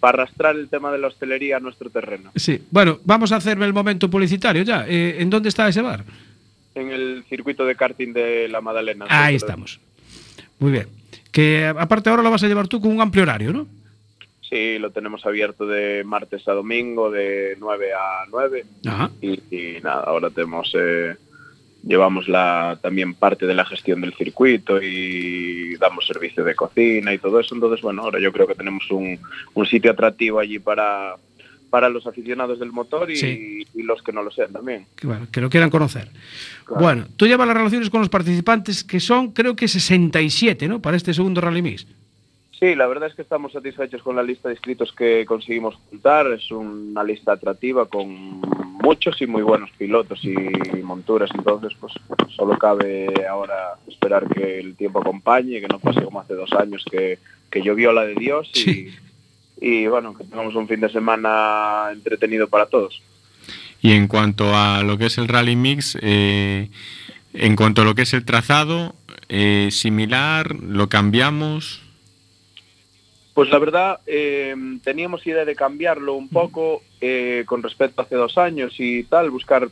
[0.00, 2.30] para arrastrar el tema de la hostelería a nuestro terreno.
[2.34, 2.62] Sí.
[2.70, 4.86] Bueno, vamos a hacer el momento publicitario ya.
[4.88, 6.02] Eh, ¿En dónde está ese bar?
[6.74, 9.04] En el circuito de karting de la Madalena.
[9.10, 9.80] Ahí estamos.
[10.58, 10.86] Muy bien.
[11.30, 13.66] Que aparte ahora lo vas a llevar tú con un amplio horario, ¿no?
[14.52, 18.64] Sí, lo tenemos abierto de martes a domingo, de 9 a 9.
[18.86, 19.10] Ajá.
[19.22, 21.14] y, y nada, ahora tenemos eh,
[21.82, 27.18] llevamos la también parte de la gestión del circuito y damos servicio de cocina y
[27.18, 27.54] todo eso.
[27.54, 29.18] Entonces, bueno, ahora yo creo que tenemos un,
[29.54, 31.14] un sitio atractivo allí para,
[31.70, 33.66] para los aficionados del motor y, Sí.
[33.74, 34.84] y los que no lo sean también.
[34.96, 36.08] Que, bueno, que lo quieran conocer.
[36.66, 36.82] Claro.
[36.82, 40.82] Bueno, tú llevas las relaciones con los participantes, que son creo que 67, ¿no?
[40.82, 41.86] Para este segundo Rally Mix.
[42.58, 46.28] Sí, la verdad es que estamos satisfechos con la lista de inscritos que conseguimos juntar.
[46.32, 48.40] Es una lista atractiva con
[48.82, 50.36] muchos y muy buenos pilotos y
[50.82, 51.30] monturas.
[51.34, 51.92] Entonces, pues
[52.36, 56.84] solo cabe ahora esperar que el tiempo acompañe, que no pase como hace dos años
[56.88, 57.18] que,
[57.50, 58.90] que llovió la de Dios y, Sí.
[59.60, 63.02] y bueno, que tengamos un fin de semana entretenido para todos.
[63.80, 66.68] Y en cuanto a lo que es el Rally Mix, eh,
[67.34, 68.94] en cuanto a lo que es el trazado,
[69.28, 71.82] eh, similar, lo cambiamos.
[73.34, 78.14] Pues la verdad, eh, teníamos idea de cambiarlo un poco eh, con respecto a hace
[78.16, 79.68] dos años y tal, buscar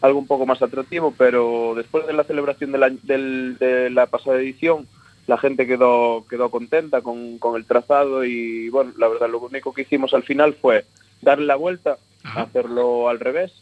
[0.00, 4.06] algo un poco más atractivo, pero después de la celebración de la, del- de la
[4.06, 4.86] pasada edición,
[5.26, 9.72] la gente quedó, quedó contenta con, con el trazado y bueno, la verdad, lo único
[9.72, 10.84] que hicimos al final fue
[11.20, 13.52] darle la vuelta, hacerlo al revés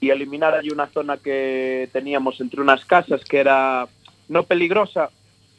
[0.00, 3.86] y eliminar allí una zona que teníamos entre unas casas que era
[4.28, 5.10] no peligrosa,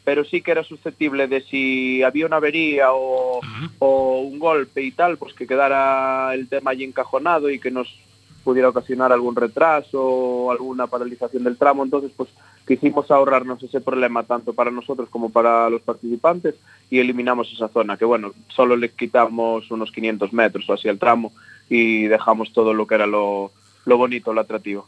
[0.10, 3.42] pero sí que era susceptible de si había una avería o,
[3.78, 7.96] o un golpe y tal, pues que quedara el tema allí encajonado y que nos
[8.44, 11.84] pudiera ocasionar algún retraso o alguna paralización del tramo.
[11.84, 12.28] Entonces, pues
[12.68, 16.56] quisimos ahorrarnos ese problema tanto para nosotros como para los participantes
[16.90, 20.98] y eliminamos esa zona, que bueno, solo le quitamos unos 500 metros o así al
[20.98, 21.34] tramo
[21.70, 23.52] y dejamos todo lo que era lo,
[23.86, 24.88] lo bonito, lo atractivo.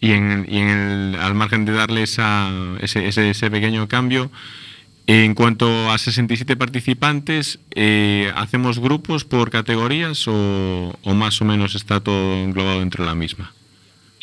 [0.00, 4.30] Y, en, y en el- al margen de darle esa, ese, ese, ese pequeño cambio,
[5.06, 11.74] en cuanto a 67 participantes, eh, ¿hacemos grupos por categorías o, o más o menos
[11.74, 13.52] está todo englobado dentro de la misma?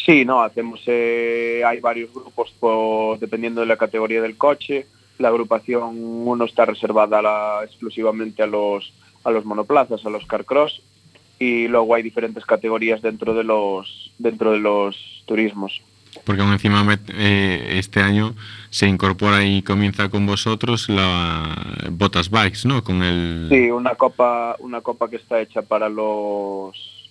[0.05, 4.85] Sí, no, hacemos, eh, hay varios grupos por, dependiendo de la categoría del coche.
[5.17, 8.91] La agrupación uno está reservada la- exclusivamente a los,
[9.23, 10.81] a los monoplazas, a los carcross,
[11.43, 15.81] y luego hay diferentes categorías dentro de los, dentro de los turismos.
[16.23, 18.35] Porque aún encima eh, este año
[18.69, 22.83] se incorpora y comienza con vosotros la Botas Bikes, ¿no?
[22.83, 23.47] Con el...
[23.49, 27.09] Sí, una copa, una copa que está hecha para los,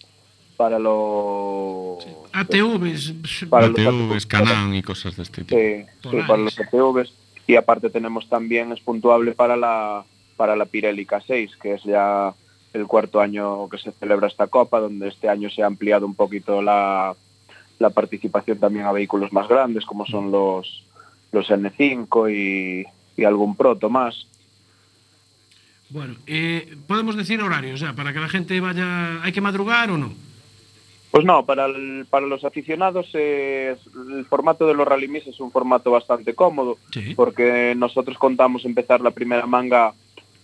[0.56, 3.14] para los, ATVs.
[3.50, 5.58] para los ATVs, Canam y cosas de este tipo.
[6.10, 7.12] Sí, para los ATVs.
[7.46, 10.04] Y aparte tenemos también, es puntuable para la,
[10.36, 12.32] para la Pirelli K6, que es ya
[12.72, 16.14] el cuarto año que se celebra esta copa, donde este año se ha ampliado un
[16.14, 17.14] poquito la,
[17.78, 20.84] la participación también a vehículos más grandes, como son los,
[21.32, 22.86] los N5 y,
[23.20, 24.26] y algún proto más.
[25.90, 29.22] Bueno, eh, podemos decir horarios ya, para que la gente vaya.
[29.22, 30.12] ¿Hay que madrugar o no?
[31.10, 33.76] Pues no, para, el- para los aficionados eh,
[34.16, 37.12] el formato de los Rally Mix es un formato bastante cómodo, Sí.
[37.14, 39.92] porque nosotros contamos empezar la primera manga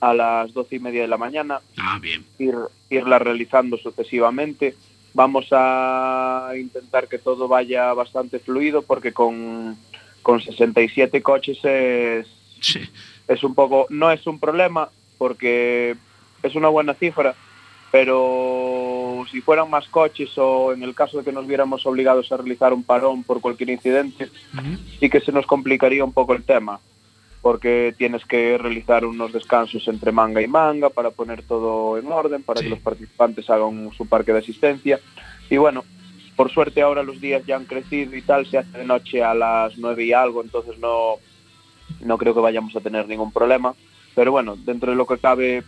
[0.01, 2.25] a las doce y media de la mañana, Ah, bien.
[2.39, 2.55] ir,
[2.91, 4.75] irla realizando sucesivamente.
[5.15, 9.77] Vamos a intentar que todo vaya bastante fluido, porque con,
[10.23, 12.27] con 67 coches es,
[12.61, 12.81] Sí.
[13.27, 15.97] es un poco, no es un problema, porque
[16.43, 17.35] es una buena cifra,
[17.91, 22.37] pero si fueran más coches o en el caso de que nos viéramos obligados a
[22.37, 24.77] realizar un parón por cualquier incidente, Ujú.
[25.01, 26.79] sí que se nos complicaría un poco el tema,
[27.43, 32.43] porque tienes que realizar unos descansos entre manga y manga para poner todo en orden,
[32.43, 32.65] para Sí.
[32.67, 34.99] que los participantes hagan su parque de asistencia.
[35.49, 35.85] Y bueno,
[36.37, 39.35] por suerte ahora los días ya han crecido y tal, se hace de noche a
[39.35, 41.15] las nueve y algo, entonces no,
[42.01, 43.75] no creo que vayamos a tener ningún problema.
[44.15, 45.63] Pero bueno, dentro de lo que cabe,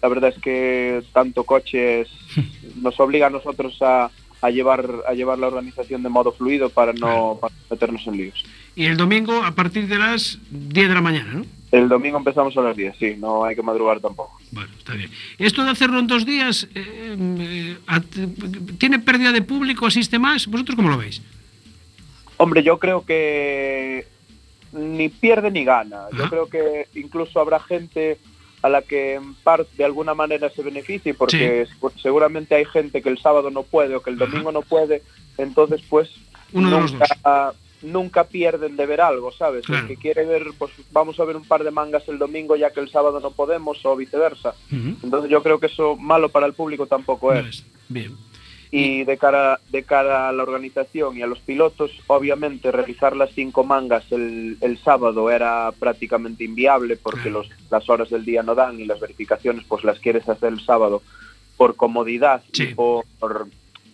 [0.00, 2.08] la verdad es que tanto coches
[2.76, 6.92] nos obliga a nosotros a, a llevar a llevar la organización de modo fluido para
[6.92, 8.44] no para no meternos en líos.
[8.78, 11.44] Y el domingo a partir de las 10 de la mañana, ¿no?
[11.72, 14.38] El domingo empezamos a las 10, sí, no hay que madrugar tampoco.
[14.52, 15.10] Bueno, está bien.
[15.36, 17.76] Esto de hacerlo en dos días, eh, eh,
[18.78, 19.84] ¿tiene pérdida de público?
[19.84, 20.46] ¿Asiste más?
[20.46, 21.20] ¿Vosotros cómo lo veis?
[22.36, 24.06] Hombre, yo creo que
[24.70, 26.02] ni pierde ni gana.
[26.16, 28.18] Yo creo que incluso habrá gente
[28.62, 33.02] a la que en parte de alguna manera se beneficie, porque pues, seguramente hay gente
[33.02, 35.02] que el sábado no puede o que el domingo no puede,
[35.36, 36.10] entonces pues
[36.52, 37.06] Uno de los nunca,
[37.82, 39.64] nunca pierden de ver algo, ¿sabes?
[39.66, 39.82] Claro.
[39.82, 42.70] El que quiere ver, pues vamos a ver un par de mangas el domingo ya
[42.70, 44.54] que el sábado no podemos o viceversa.
[44.70, 47.64] Entonces yo creo que eso malo para el público tampoco No es.
[47.88, 48.16] Bien.
[48.70, 53.30] Y de cara, de cara a la organización y a los pilotos, obviamente realizar las
[53.32, 58.54] cinco mangas el, el sábado era prácticamente inviable porque los, las horas del día no
[58.54, 61.02] dan y las verificaciones pues las quieres hacer el sábado
[61.56, 62.64] por comodidad Sí.
[62.64, 63.46] y por-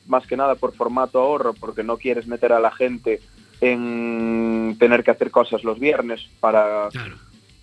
[0.07, 3.23] más que nada por formato ahorro porque no quieres meter a la gente
[3.72, 7.16] en tener que hacer cosas los viernes para Claro,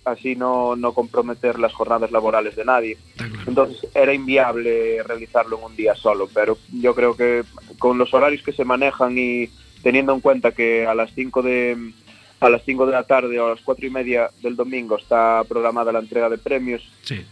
[0.04, 2.98] así no, no comprometer las jornadas laborales de nadie.
[3.16, 3.34] claro.
[3.46, 7.44] Entonces era inviable realizarlo en un día solo, pero yo creo que
[7.78, 9.48] con los horarios que se manejan y
[9.82, 11.92] teniendo en cuenta que a las 5 de,
[12.40, 15.42] a las 5 de la tarde o a las 4 y media del domingo está
[15.48, 16.82] programada la entrega de premios.
[17.02, 17.24] Sí.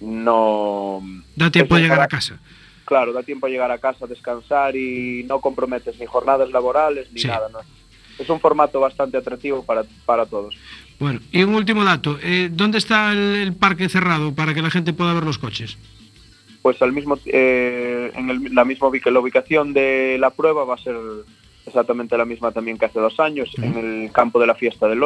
[0.00, 1.00] No.
[1.36, 2.38] Da tiempo a llegar a casa.
[2.84, 7.20] Claro, da tiempo a llegar a casa, descansar y no comprometes ni jornadas laborales ni
[7.20, 7.28] Sí.
[7.28, 7.48] nada.
[7.50, 7.60] ¿no?
[8.22, 10.54] Es un formato bastante atractivo para, para todos.
[10.98, 12.18] Bueno, y un último dato.
[12.22, 15.76] eh, ¿Dónde está el, el parque cerrado para que la gente pueda ver los coches?
[16.62, 20.78] Pues al mismo eh, en el- la misma la ubicación de la prueba va a
[20.78, 20.94] ser
[21.66, 25.02] exactamente la misma también que hace dos años, en el campo de la fiesta del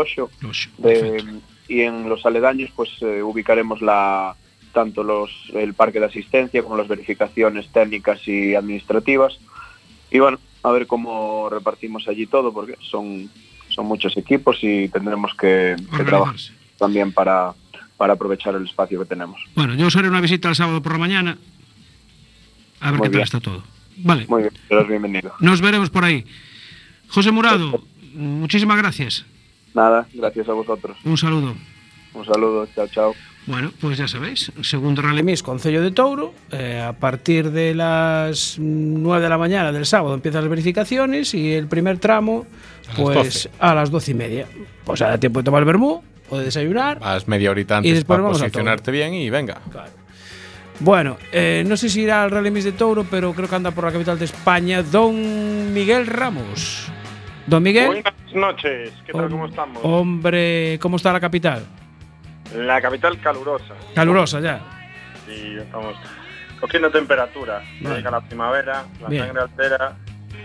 [0.79, 1.25] de-
[1.69, 4.37] y en los aledaños pues eh, ubicaremos la
[4.73, 9.39] tanto los el parque de asistencia como las verificaciones técnicas y administrativas
[10.11, 13.31] y bueno a ver cómo repartimos allí todo porque son
[13.69, 16.37] son muchos equipos y tendremos que, que trabajar
[16.79, 17.53] también para
[17.97, 20.93] para aprovechar el espacio que tenemos Bueno, yo os haré una visita el sábado por
[20.93, 21.39] la mañana.
[22.81, 23.25] A ver Muy qué tal bien.
[23.25, 23.63] está todo.
[23.99, 26.25] Vale, muy bien serás bienvenido nos veremos por ahí.
[27.09, 27.83] José Murado,
[28.15, 29.25] muchísimas gracias.
[29.75, 31.55] nada gracias a vosotros Un saludo.
[32.15, 33.15] un saludo chao chao
[33.47, 36.35] Bueno, pues ya sabéis, segundo Rally Mix Concello de Touro.
[36.51, 41.53] eh, a partir de las 9 de la mañana del sábado empiezan las verificaciones y
[41.53, 42.45] el primer tramo,
[42.97, 43.51] pues 12.
[43.61, 44.47] a las 12 y media.
[44.85, 46.99] Pues da tiempo de tomar el vermú o de desayunar.
[46.99, 49.61] Vas media horita Y antes después para vamos a posicionarte bien y venga.
[50.81, 53.71] Bueno, eh, no sé si irá al Rally Mix de Touro, pero creo que anda
[53.71, 56.89] por la capital de España, don Miguel Ramos.
[57.47, 57.87] Don Miguel.
[57.87, 59.31] Buenas noches, ¿qué tal?
[59.31, 59.79] ¿Cómo estamos?
[59.85, 61.65] Hombre, ¿cómo está la capital?
[62.55, 63.75] La capital calurosa.
[63.95, 64.61] Calurosa ya.
[65.29, 65.95] Y estamos
[66.61, 67.63] cogiendo temperatura.
[67.81, 67.97] Vale.
[67.97, 69.25] Llega la primavera, la Bien.
[69.27, 69.97] sangre altera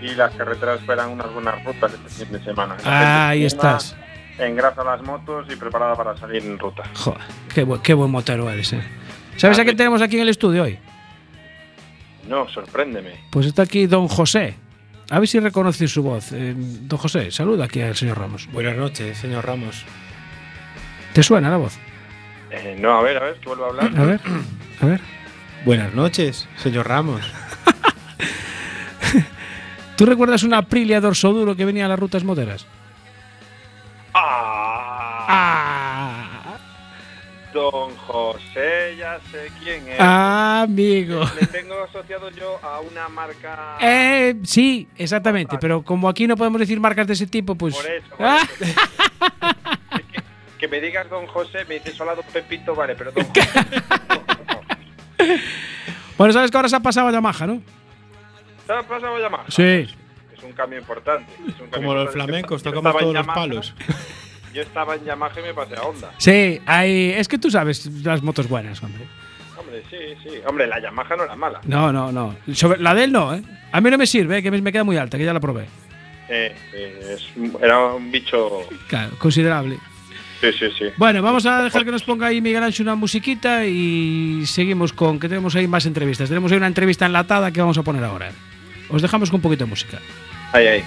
[0.02, 2.76] y las carreteras esperan unas buenas rutas este fin de semana.
[2.84, 3.96] La Ah, Ahí estás.
[4.40, 6.84] Engrasa las motos y preparada para salir en ruta.
[6.96, 7.22] Joder,
[7.54, 8.82] qué, bu- qué buen motero eres, eh.
[9.38, 10.80] ¿Sabes a quién tenemos aquí en el estudio hoy?
[12.28, 13.12] No, sorpréndeme.
[13.30, 14.56] Pues está aquí don José.
[15.10, 16.32] A ver si reconoce su voz.
[16.32, 18.48] Eh, don José, saluda aquí al señor Ramos.
[18.52, 19.86] Buenas noches, señor Ramos.
[21.14, 21.78] ¿Te suena la voz?
[22.52, 23.92] Eh, no, a ver, a ver, que vuelvo a hablar.
[23.98, 24.20] A ver,
[24.82, 25.02] a ver.
[25.66, 27.22] Buenas noches, señor Ramos.
[29.96, 32.66] ¿Tú recuerdas una Aprilia dorso duro que venía a las rutas moteras?
[35.34, 36.58] Ah,
[37.54, 40.00] Don José, ya sé quién es.
[40.00, 41.24] Amigo.
[41.40, 43.78] Le tengo asociado yo a una marca.
[43.82, 45.58] Eh, sí, exactamente.
[45.60, 47.76] Pero como aquí no podemos decir marcas de ese tipo, pues.
[47.76, 48.74] Por eso, por Ah, eso.
[50.72, 53.50] Me digas don José, me dices hola don Pepito, vale, pero don José.
[56.18, 57.62] Bueno, sabes que ahora se ha pasado a Yamaha, ¿no?
[58.66, 59.46] ¿Te ha pasado a llamar?
[59.50, 59.64] Sí.
[60.34, 61.32] Es un cambio importante.
[61.40, 63.74] es un cambio Como los flamencos, tocamos todos los Yamaha, palos.
[64.54, 66.12] Yo estaba en Yamaha y me pasé a Honda.
[66.18, 69.06] Sí, hay, es que tú sabes las motos buenas, hombre.
[69.58, 70.42] Hombre, sí, sí.
[70.46, 71.62] Hombre, la Yamaha no era mala.
[71.66, 72.36] No, no, no.
[72.54, 73.42] Sobre, la de él no, ¿eh?
[73.72, 75.40] A mí no me sirve, eh, que me, me queda muy alta, que ya la
[75.40, 75.66] probé.
[76.28, 77.30] Eh, eh, es-
[77.62, 78.62] era un bicho.
[78.88, 79.78] Claro, considerable.
[80.42, 80.86] Sí, sí, sí.
[80.98, 85.20] Bueno, vamos a dejar que nos ponga ahí Miguel Ancho una musiquita y seguimos con
[85.20, 86.30] que tenemos ahí más entrevistas.
[86.30, 88.32] Tenemos ahí una entrevista enlatada que vamos a poner ahora.
[88.90, 90.00] Os dejamos con un poquito de música.
[90.52, 90.84] Ahí, ahí.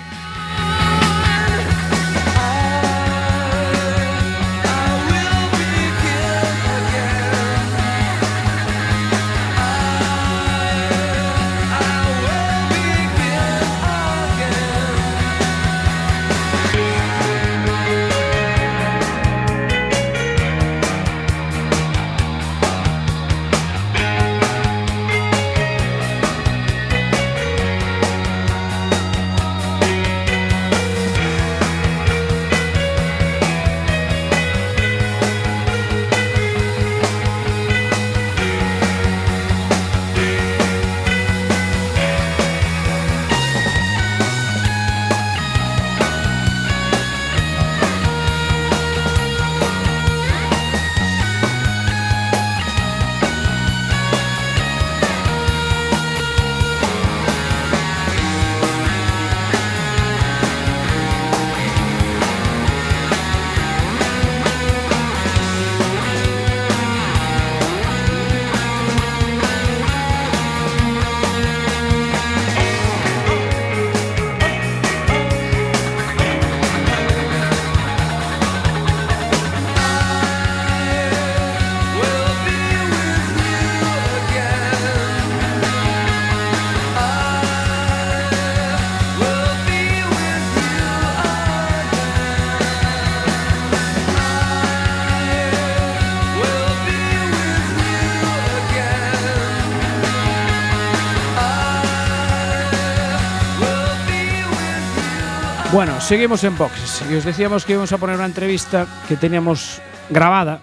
[106.05, 107.02] Seguimos en boxes.
[107.11, 109.81] Y os decíamos que íbamos a poner una entrevista que teníamos
[110.11, 110.61] grabada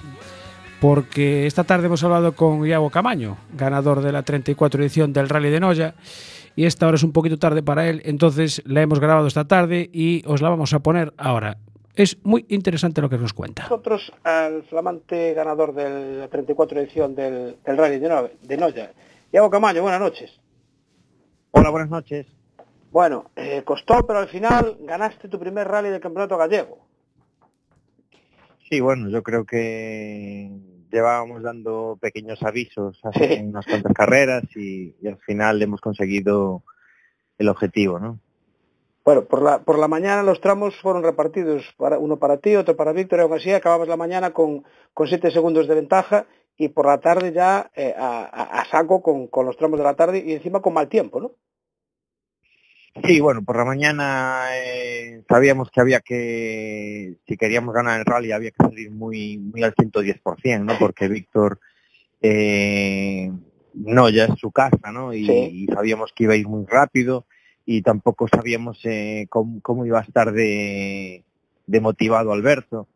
[0.80, 5.50] porque esta tarde hemos hablado con Iago Camaño, ganador de la 34 edición del Rally
[5.50, 5.96] de Noya,
[6.56, 9.90] y esta hora es un poquito tarde para él, entonces la hemos grabado esta tarde
[9.92, 11.58] y os la vamos a poner ahora.
[11.96, 13.64] Es muy interesante lo que nos cuenta.
[13.64, 18.92] Nosotros al flamante ganador de la 34 edición del, del Rally de Noya,
[19.32, 20.40] Iago Camaño, buenas noches.
[21.52, 22.28] Hola, buenas noches.
[22.92, 26.80] Bueno, eh, costó, pero al final ganaste tu primer rally del campeonato gallego.
[28.70, 30.50] Sí, bueno, yo creo que
[30.92, 33.42] llevábamos dando pequeños avisos hace Sí.
[33.44, 36.64] unas cuantas carreras y, y al final hemos conseguido
[37.38, 38.20] el objetivo, ¿no?
[39.04, 42.76] Bueno, por la, por la mañana los tramos fueron repartidos, para, uno para ti, otro
[42.76, 44.64] para Víctor, y aún así acababas la mañana con,
[44.94, 49.02] con siete segundos de ventaja y por la tarde ya eh, a, a- a saco
[49.02, 51.32] con, con los tramos de la tarde y encima con mal tiempo, ¿no?
[53.06, 58.32] Sí, bueno, por la mañana eh, sabíamos que había que, si queríamos ganar el rally,
[58.34, 60.78] había que salir muy, muy al 110%, ¿no?
[60.78, 61.60] Porque Víctor,
[62.22, 63.32] eh,
[63.74, 65.14] no, ya es su casa, ¿no?
[65.14, 65.50] Y, Sí.
[65.54, 67.26] y sabíamos que iba a ir muy rápido
[67.66, 71.24] y tampoco sabíamos eh, cómo, cómo iba a estar de,
[71.68, 72.88] de motivado Alberto.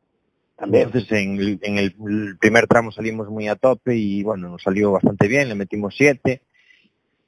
[0.57, 0.87] También.
[0.87, 5.27] Entonces en, en el primer tramo salimos muy a tope y bueno, nos salió bastante
[5.27, 6.41] bien, le metimos siete.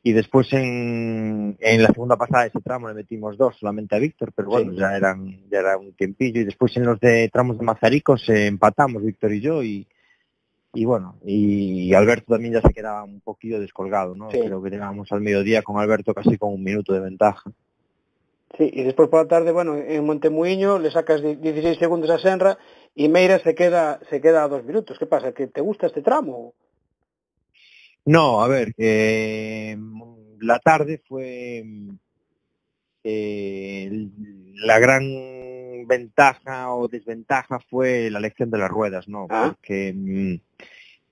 [0.03, 3.99] Y después en, en la segunda pasada de ese tramo le metimos dos solamente a
[3.99, 4.77] Víctor, pero bueno, Sí.
[4.77, 6.39] ya eran ya era un tiempillo.
[6.41, 9.85] Y después en los de tramos de Mazaricos eh, empatamos Víctor y yo y,
[10.73, 14.31] y bueno, y Alberto también ya se quedaba un poquillo descolgado, ¿no?
[14.31, 14.39] Sí.
[14.39, 17.51] Creo que llegábamos al mediodía con Alberto casi con un minuto de ventaja.
[18.57, 22.17] Sí, y después por la tarde, bueno, en Montemuiño le sacas di- 16 segundos a
[22.17, 22.57] Senra
[22.95, 24.97] y Meira se queda, se queda a dos minutos.
[24.97, 25.33] ¿Qué pasa?
[25.33, 26.53] ¿Que te gusta este tramo?
[28.07, 29.77] No, a ver, eh,
[30.39, 31.61] la tarde fue
[33.03, 34.09] eh,
[34.55, 35.03] la gran
[35.87, 39.27] ventaja o desventaja fue la elección de las ruedas, ¿no?
[39.29, 39.49] Ah.
[39.53, 40.35] Porque mm,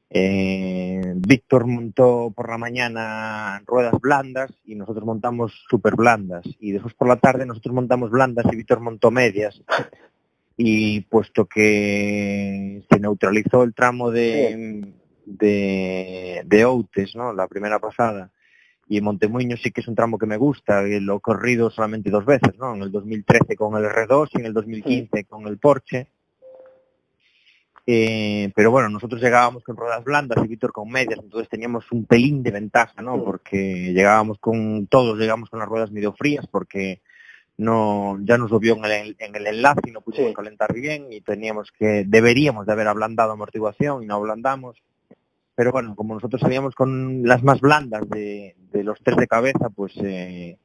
[0.09, 6.45] eh, Víctor montó por la mañana ruedas blandas y nosotros montamos súper blandas.
[6.61, 9.61] Y después por la tarde nosotros montamos blandas y Víctor montó medias.
[10.55, 14.93] Y puesto que se neutralizó el tramo de,
[15.25, 17.33] de, de Outes, ¿no?
[17.33, 18.31] La primera pasada.
[18.87, 21.69] Y en Montemuiño sí que es un tramo que me gusta, y lo he corrido
[21.69, 22.75] solamente dos veces, ¿no?
[22.75, 26.07] En el 2013 con el R2 y en el 2015 con el Porsche.
[27.87, 32.05] Eh, pero bueno, nosotros llegábamos con ruedas blandas y Víctor con medias, entonces teníamos un
[32.05, 33.23] pelín de ventaja, ¿no?
[33.23, 37.01] Porque llegábamos con, todos llegamos con las ruedas medio frías porque
[37.57, 41.13] no, ya nos lo vio en el, en el enlace y no pudimos calentar bien
[41.13, 44.81] y teníamos que, deberíamos de haber ablandado amortiguación y no ablandamos.
[45.55, 49.69] Pero bueno, como nosotros salíamos con las más blandas de, de los tres de cabeza,
[49.69, 50.57] pues eh,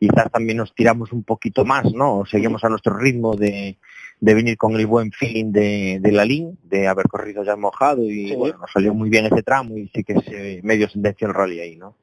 [0.00, 2.18] quizás también nos tiramos un poquito más, ¿no?
[2.18, 3.78] O seguimos a nuestro ritmo de,
[4.20, 8.02] de venir con el buen feeling de, de la LIN, de haber corrido ya mojado
[8.04, 8.34] y Sí.
[8.36, 11.60] bueno, nos salió muy bien ese tramo y sí que se medio sentenció el rally
[11.60, 11.94] ahí, ¿no?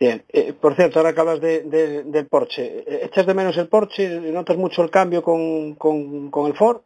[0.00, 3.68] Bien, eh, por cierto, ahora que hablas de, de- del Porsche, ¿echas de menos el
[3.68, 4.20] Porsche?
[4.32, 6.82] ¿Notas mucho el cambio con, con, con el Ford?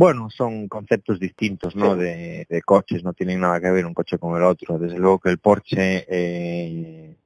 [0.00, 1.94] Bueno, son conceptos distintos, ¿no?
[1.94, 4.78] De, de coches, no tienen nada que ver un coche con el otro.
[4.78, 7.16] Desde luego que el Porsche eh,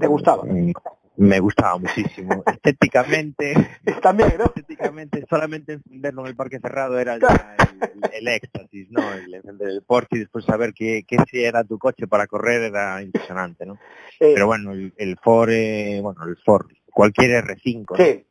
[0.00, 0.44] ¿Te gustaba?
[0.44, 0.72] mm,
[1.18, 2.42] me gustaba muchísimo.
[2.46, 3.52] Estéticamente,
[4.00, 4.46] También, ¿no?
[4.46, 9.12] estéticamente solamente encenderlo en el parque cerrado era ya el, el éxtasis, ¿no?
[9.12, 13.02] El encender el Porsche y después saber que si era tu coche para correr era
[13.02, 13.74] impresionante, ¿no?
[14.20, 18.02] Eh, Pero bueno, el, el Ford, eh, bueno, el Ford, cualquier R5, ¿no?
[18.02, 18.24] Sí.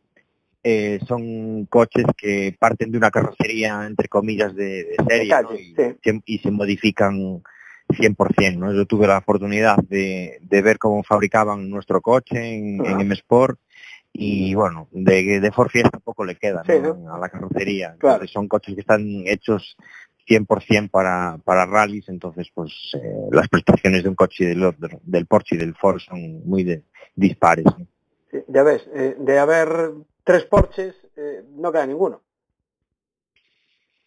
[0.64, 5.96] Eh, son coches que parten de una carrocería, entre comillas, de, de serie y, sí.
[6.04, 7.42] se, y se modifican
[7.90, 8.58] 100%.
[8.58, 8.74] ¿no?
[8.74, 13.60] Yo tuve la oportunidad de, de ver cómo fabricaban nuestro coche en, en M Sport
[14.12, 17.14] y bueno, de, de Ford Fiesta poco le queda Sí, ¿no?
[17.14, 17.96] a la carrocería.
[18.00, 18.16] Claro.
[18.16, 19.78] Entonces son coches que están hechos
[20.28, 25.00] 100% para, para rallies, entonces pues eh, las prestaciones de un coche y del otro,
[25.04, 26.84] del Porsche y del Ford son muy de-
[27.16, 27.66] dispares.
[27.66, 27.88] ¿no?
[28.32, 29.92] Sí, ya ves, eh, de haber
[30.30, 32.22] tres Porsches, eh, no queda ninguno.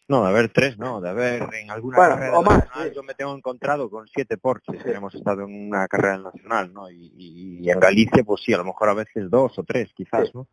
[0.06, 3.02] No, de haber tres, no, de haber en alguna Bueno, carrera o más, nacional yo
[3.02, 6.88] me tengo encontrado con siete Porsches, que hemos estado en una carrera nacional, ¿no?
[6.88, 9.90] Y, y- y en Galicia, pues sí, a lo mejor a veces dos o tres,
[9.96, 10.46] quizás, ¿no?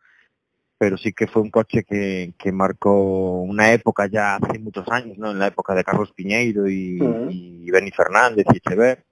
[0.79, 5.19] Pero sí que fue un coche que, que marcó una época ya hace muchos años,
[5.19, 5.29] ¿no?
[5.29, 6.97] En la época de Carlos Piñeiro y,
[7.29, 9.05] y Benny Fernández y Echever.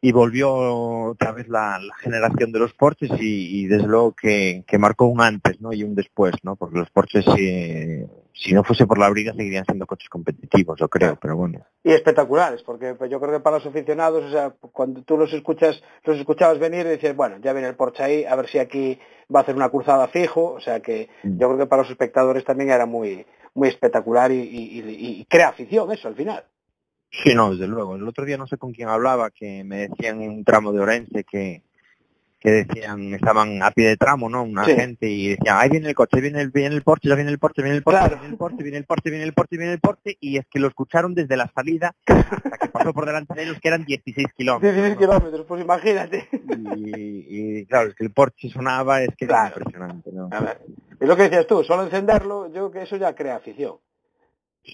[0.00, 0.54] Y volvió
[1.10, 5.06] otra vez la, la generación de los Porsches y, y desde luego que, que marcó
[5.06, 5.72] un antes, ¿no?
[5.72, 6.54] Y un después, ¿no?
[6.54, 10.88] Porque los Porsches, eh, si no fuese por la brida, seguirían siendo coches competitivos, yo
[10.88, 11.66] creo, pero bueno.
[11.82, 15.32] y espectaculares, porque pues, yo creo que para los aficionados, o sea, cuando tú los
[15.32, 18.58] escuchas, los escuchabas venir y dices, bueno, ya viene el Porsche ahí, a ver si
[18.60, 19.00] aquí
[19.34, 22.44] va a hacer una cruzada fijo, o sea que yo creo que para los espectadores
[22.44, 26.44] también era muy, muy espectacular y, y- y- y crea afición eso al final.
[27.10, 27.96] Sí, no, desde luego.
[27.96, 30.80] El otro día no sé con quién hablaba, que me decían en un tramo de
[30.80, 31.62] Orense que,
[32.38, 34.42] que decían, estaban a pie de tramo, ¿no?
[34.44, 34.72] Una Sí.
[34.74, 37.38] gente y decían, ahí viene el coche, viene el, viene el Porsche, ya viene el
[37.38, 38.16] Porsche, viene el Porsche, Claro.
[38.18, 40.60] viene el Porsche, viene el Porsche, viene el Porsche, viene el Porsche, y es que
[40.60, 44.26] lo escucharon desde la salida hasta que pasó por delante de ellos, que eran 16
[44.36, 44.74] kilómetros.
[44.74, 45.00] 16 ¿no?
[45.00, 46.28] kilómetros, pues imagínate.
[46.44, 49.54] Y, y, claro, es que el Porsche sonaba, es que era Claro.
[49.56, 50.28] impresionante, ¿no?
[50.30, 50.60] A ver,
[51.00, 53.76] es lo que decías tú, solo encenderlo, yo creo que eso ya crea afición.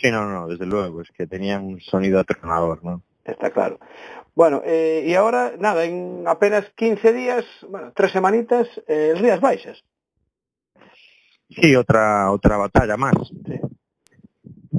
[0.01, 3.03] Sí, no, no, desde luego, es que tenían un sonido atronador, ¿no?
[3.24, 3.78] Está claro.
[4.34, 9.82] Bueno, eh, y ahora, nada, en apenas 15 días, bueno, tres semanitas, eh, Rías Baixas.
[11.51, 13.14] Sí, otra otra batalla más.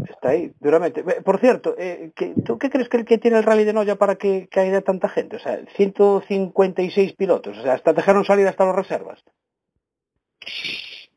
[0.09, 1.03] Está ahí, duramente.
[1.03, 3.95] Por cierto, eh, ¿qué- ¿tú qué crees que, el que tiene el rally de Noya
[3.95, 5.38] para que, que haya tanta gente?
[5.38, 9.24] O sea, 156 pilotos, o sea, hasta dejaron salir hasta las reservas.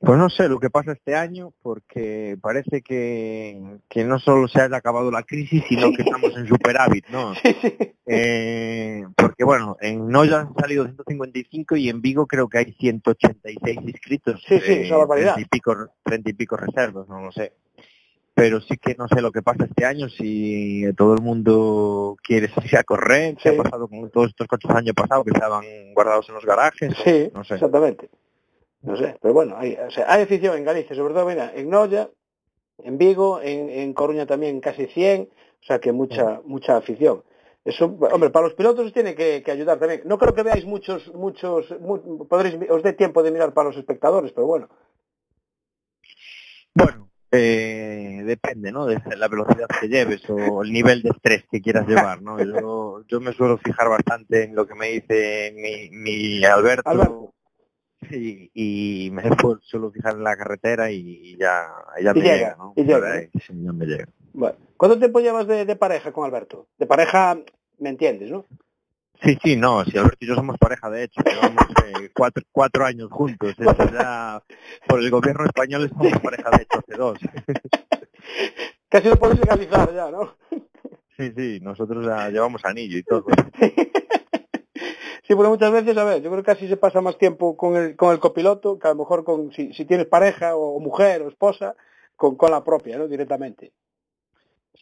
[0.00, 4.60] Pues no sé lo que pasa este año, porque parece que, que no solo se
[4.60, 7.34] haya acabado la crisis, sino que estamos en superávit, ¿no?
[8.10, 13.78] Eh, porque bueno, en Noya han salido 155 y en Vigo creo que hay 186
[13.82, 14.42] inscritos.
[14.48, 15.34] Sí, sí, es una barbaridad.
[15.34, 17.52] 30 y pico, 30 y pico reservas, no lo sé.
[18.32, 22.48] Pero sí que no sé lo que pasa este año, si todo el mundo quiere
[22.48, 25.64] salir a correr, qué ha pasado con todos estos coches del año pasado que estaban
[25.92, 26.94] guardados en los garajes.
[27.04, 27.54] Sí, no sé.
[27.54, 28.08] exactamente.
[28.82, 31.68] No sé, pero bueno, hay, o sea, hay afición en Galicia, sobre todo, mira, en
[31.68, 32.10] Noya,
[32.78, 35.28] en Vigo, en, en Coruña también casi 100,
[35.60, 37.24] o sea que mucha mucha afición.
[37.64, 40.02] Eso, hombre, para los pilotos os tiene que, que ayudar también.
[40.04, 43.76] No creo que veáis muchos, muchos, mu- podréis, os dé tiempo de mirar para los
[43.76, 44.68] espectadores, pero bueno.
[47.30, 48.86] Eh, depende, ¿no?
[48.86, 52.38] De la velocidad que lleves o el nivel de estrés que quieras llevar, ¿no?
[52.42, 57.34] Yo, yo me suelo fijar bastante en lo que me dice mi, mi Alberto, Alberto.
[58.08, 61.66] Sí, y me fu- suelo fijar en la carretera y ya,
[62.00, 62.72] ya Y me llega, llega, ¿no?
[62.76, 64.06] y llega, Vale, sí, ya me llega.
[64.32, 66.68] Bueno, ¿cuánto tiempo llevas de, de pareja con Alberto?
[66.78, 67.38] De pareja,
[67.78, 68.44] me entiendes, ¿no?
[69.20, 72.86] Sí, sí, no, si Alberto y yo somos pareja, de hecho, llevamos eh, cuatro, cuatro
[72.86, 74.40] años juntos, eso ya,
[74.86, 77.18] por el gobierno español somos pareja, de hecho, hace dos.
[78.88, 80.36] Casi lo podéis legalizar ya, ¿no?
[81.16, 83.26] Sí, sí, nosotros ya llevamos anillo y todo.
[85.28, 87.76] Sí, porque muchas veces, a ver, yo creo que casi se pasa más tiempo con
[87.76, 91.20] el, con el copiloto que a lo mejor con si, si tienes pareja o, mujer
[91.20, 91.76] o esposa,
[92.16, 93.06] con, con la propia, ¿no?
[93.06, 93.72] Directamente.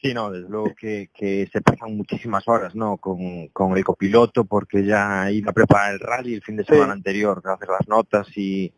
[0.01, 2.97] Sí, no, desde luego que, que se pasan muchísimas horas, ¿no?
[2.99, 6.93] Con, con el copiloto, porque ya iba a preparar el rally el fin de semana
[6.93, 8.73] anterior, hacer las notas y,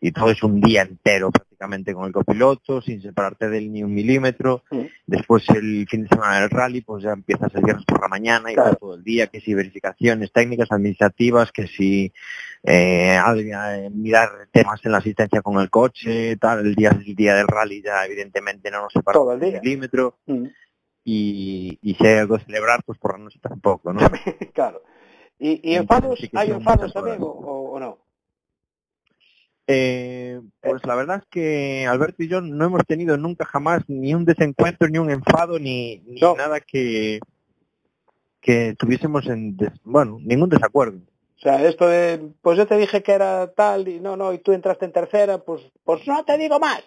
[0.00, 3.82] y todo es un día entero prácticamente con el copiloto, sin separarte de él ni
[3.82, 4.64] un milímetro.
[5.06, 8.50] Después el fin de semana del rally, pues ya empiezas el viernes por la mañana
[8.50, 8.76] y Claro.
[8.76, 12.12] todo el día, que si verificaciones técnicas, administrativas, que si
[12.62, 17.34] eh, eh, mirar temas en la asistencia con el coche, tal, el día, el día
[17.34, 20.46] del rally ya evidentemente no nos separamos ni un milímetro Mm,
[21.04, 24.00] y, y si hay algo que celebrar, pues por la noche tampoco, ¿no?
[24.54, 24.82] claro.
[25.38, 26.18] ¿Y, y Entonces, enfados?
[26.20, 28.09] sí ¿Hay enfados también o no?
[29.72, 34.14] Eh, pues la verdad es que Alberto y yo no hemos tenido nunca jamás ni
[34.14, 37.20] un desencuentro, ni un enfado, ni, ni nada que
[38.40, 40.98] que tuviésemos en des- bueno ningún desacuerdo.
[41.36, 44.38] O sea, esto de, pues yo te dije que era tal y no, no, y
[44.38, 46.82] tú entraste en tercera, pues, pues no te digo más.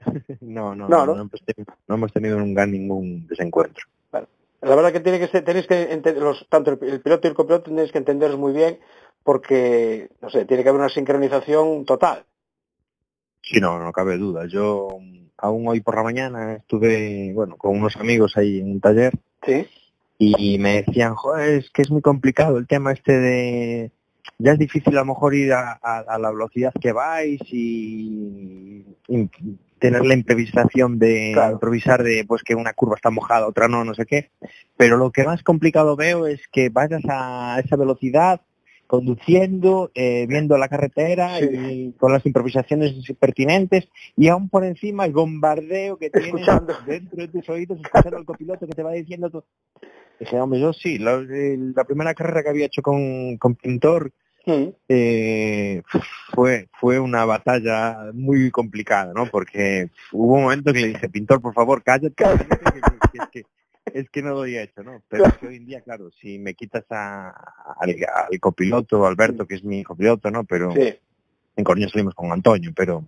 [0.40, 1.14] No, no, No, no, ¿no?
[1.14, 3.84] no hemos tenido, no hemos tenido nunca ningún desencuentro.
[4.60, 7.30] La verdad que tiene que ser, tenéis que ente- los, tanto el, el piloto y
[7.30, 8.78] el copiloto tenéis que entenderos muy bien
[9.22, 12.24] porque, no sé, tiene que haber una sincronización total.
[13.42, 14.46] Sí, no, no cabe duda.
[14.46, 14.88] Yo
[15.36, 19.12] aún hoy por la mañana estuve, bueno, con unos amigos ahí en un taller
[19.46, 19.66] Sí.
[20.18, 23.92] y me decían, joder, es que es muy complicado el tema este de...
[24.38, 28.84] Ya es difícil a lo mejor ir a, a- a la velocidad que vais y,
[29.08, 29.28] y
[29.78, 33.94] tener la improvisación de improvisar de pues que una curva está mojada, otra no, no
[33.94, 34.30] sé qué.
[34.76, 38.40] Pero lo que más complicado veo es que vayas a esa velocidad
[38.86, 45.12] conduciendo, eh, viendo la carretera y con las improvisaciones pertinentes y aún por encima el
[45.12, 46.46] bombardeo que tienes
[46.86, 49.44] dentro de tus oídos, escuchando al copiloto que te va diciendo todo.
[50.18, 54.10] Dije, hombre, yo sí, la, el- la primera carrera que había hecho con, con Pintor
[54.88, 55.82] eh,
[56.34, 59.26] fue fue una batalla muy complicada, ¿no?
[59.26, 63.28] Porque hubo un momento que le dije, Pintor, por favor, cállate, cállate, que- que- es,
[63.30, 63.42] que,
[63.98, 65.02] es que no doy hecho, ¿no?
[65.08, 67.30] Pero es que hoy en día, claro, si me quitas a-
[67.80, 67.96] al,
[68.30, 70.44] al copiloto, Alberto, que es mi copiloto, ¿no?
[70.44, 70.94] Pero Sí.
[71.56, 73.04] en Coruña salimos con Antonio, pero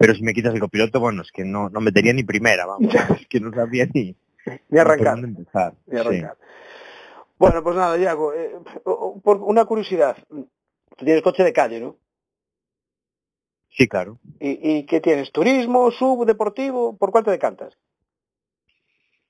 [0.00, 2.88] pero si me quitas el copiloto, bueno, es que no, no metería ni primera, vamos,
[3.20, 4.14] es que no sabía ni,
[4.68, 5.18] Ni arrancar.
[5.18, 6.36] Ni arrancar.
[7.38, 8.52] Bueno, pues nada, Iago, eh,
[9.22, 10.16] por una curiosidad.
[10.28, 11.96] Tú tienes coche de calle, ¿no?
[13.70, 14.18] Sí, claro.
[14.40, 15.30] ¿Y, ¿Y qué tienes?
[15.30, 16.96] ¿Turismo, sub, deportivo?
[16.96, 17.78] ¿Por cuál te decantas?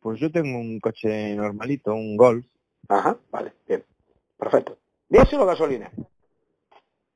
[0.01, 2.47] Pues yo tengo un coche normalito, un Golf.
[2.89, 3.85] Ajá, vale, bien.
[4.39, 4.79] Perfecto.
[5.09, 5.91] ¿Diésel o gasolina?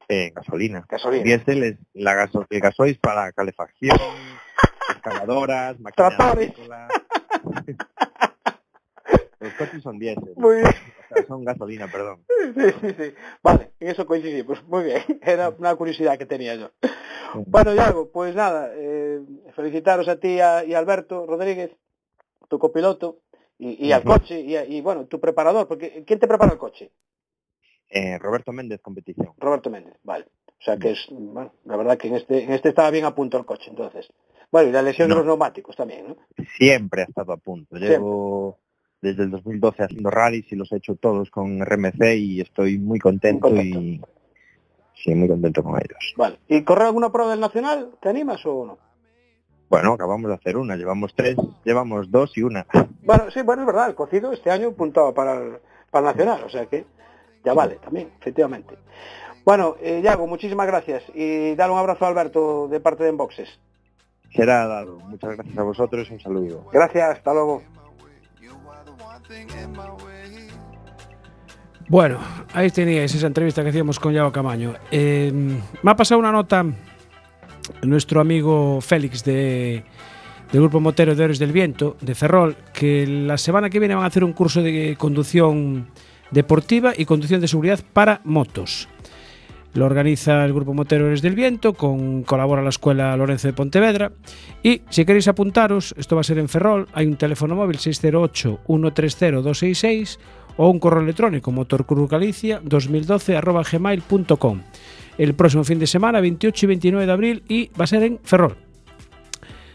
[0.08, 0.84] Eh, gasolina.
[0.88, 1.24] Gasolina.
[1.24, 3.96] Diésel es la gaso el gasoil para calefacción,
[4.90, 6.92] excavadoras, agrícolas.
[9.42, 10.34] Los coches son diésel.
[10.36, 10.68] Muy bien.
[10.68, 12.24] O sea, son gasolina, perdón.
[12.54, 13.14] Sí, sí, sí.
[13.42, 14.62] Vale, en eso coincidimos.
[14.66, 15.02] Muy bien.
[15.22, 16.70] Era una curiosidad que tenía yo.
[17.46, 19.20] Bueno, Iago, pues nada, eh,
[19.54, 21.70] felicitaros a ti y a, y a Alberto Rodríguez,
[22.48, 23.20] tu copiloto,
[23.58, 26.90] y, y al coche, y, bueno, tu preparador, porque ¿quién te prepara el coche?
[27.88, 29.32] Eh, Roberto Méndez, competición.
[29.38, 30.26] Roberto Méndez, vale.
[30.46, 33.14] O sea que es, bueno, la verdad que en este, en este estaba bien a
[33.14, 34.08] punto el coche, entonces.
[34.50, 36.16] Bueno, y la lesión de los neumáticos también, ¿no?
[36.58, 37.76] Siempre ha estado a punto.
[37.76, 38.58] Llevo
[39.02, 43.00] desde el 2012 haciendo rallies y los he hecho todos con RMC y estoy muy
[43.00, 44.00] contento, y
[44.94, 46.14] sí, muy contento con ellos.
[46.16, 46.38] Vale.
[46.48, 47.90] ¿Y correr alguna prueba del Nacional?
[48.00, 48.78] ¿Te animas o no?
[49.68, 52.66] Bueno, acabamos de hacer una, llevamos tres, llevamos dos y una.
[53.02, 55.58] Bueno, sí, bueno, es verdad, el cocido este año puntaba para el,
[55.90, 56.86] para el Nacional, o sea que
[57.44, 58.76] ya vale también, efectivamente.
[59.44, 63.48] Bueno, eh, Yago, muchísimas gracias y dale un abrazo a Alberto de parte de Enboxes.
[64.32, 65.00] Será dado.
[65.00, 66.66] Muchas gracias a vosotros y un saludo.
[66.72, 67.62] Gracias, hasta luego.
[71.88, 72.18] Bueno,
[72.54, 74.74] ahí teníais esa entrevista que hacíamos con Yago Camaño.
[74.90, 75.30] Eh,
[75.82, 76.64] me ha pasado una nota
[77.82, 79.84] nuestro amigo Félix de,
[80.50, 84.04] del Grupo Motero de Héroes del Viento, de Ferrol, que la semana que viene van
[84.04, 85.88] a hacer un curso de conducción
[86.30, 88.88] deportiva y conducción de seguridad para motos.
[89.74, 94.12] Lo organiza el Grupo Motero Héroes del Viento, con colabora la Escuela Lorenzo de Pontevedra.
[94.62, 100.18] Y si queréis apuntaros, esto va a ser en Ferrol, hay un teléfono móvil 608-130-266
[100.56, 104.60] o un correo electrónico motorcruzgalicia 2012 arroba gmail.com.
[105.18, 108.18] El próximo fin de semana, 28 y 29 de abril, y va a ser en
[108.22, 108.56] Ferrol.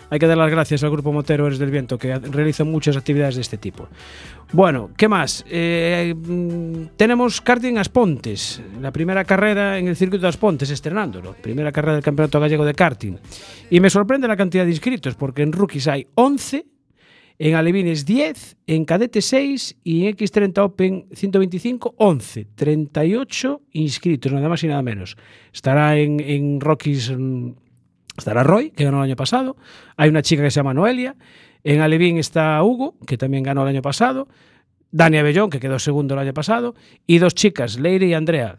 [0.10, 3.36] Hay que dar las gracias al Grupo Motero Héroes del Viento, que realiza muchas actividades
[3.36, 3.88] de este tipo.
[4.54, 5.44] Bueno, ¿qué más?
[5.50, 11.34] Eh, mm, tenemos karting Aspontes, la primera carrera en el circuito de Aspontes, estrenándolo.
[11.34, 13.18] Primera carrera del Campeonato Gallego de Karting.
[13.70, 16.66] Y me sorprende la cantidad de inscritos, porque en Rookies hay 11,
[17.40, 22.48] en Alevines 10, en Cadete 6 y en X30 Open 125, 11.
[22.56, 25.18] 38 inscritos, nada más y nada menos.
[25.54, 27.56] Estará en, en mm,
[28.18, 29.58] estará Roy, que ganó el año pasado.
[29.96, 31.16] Hay una chica que se llama Noelia.
[31.64, 34.28] En Alevín está Hugo, que también ganó el año pasado.
[34.92, 36.76] Dani Abellón, que quedó segundo el año pasado.
[37.06, 38.58] Y dos chicas, Leire y Andrea.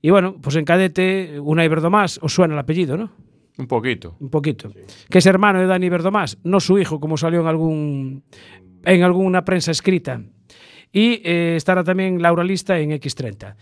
[0.00, 3.10] Y bueno, pues en cadete, una Iberdomás, os suena el apellido, ¿no?
[3.58, 4.16] Un poquito.
[4.20, 4.70] Un poquito.
[5.10, 8.22] Que es hermano de Dani Verdomás, no su hijo, como salió en algún
[8.84, 10.22] en alguna prensa escrita.
[10.92, 13.56] Y eh, estará también Laura Lista en X30.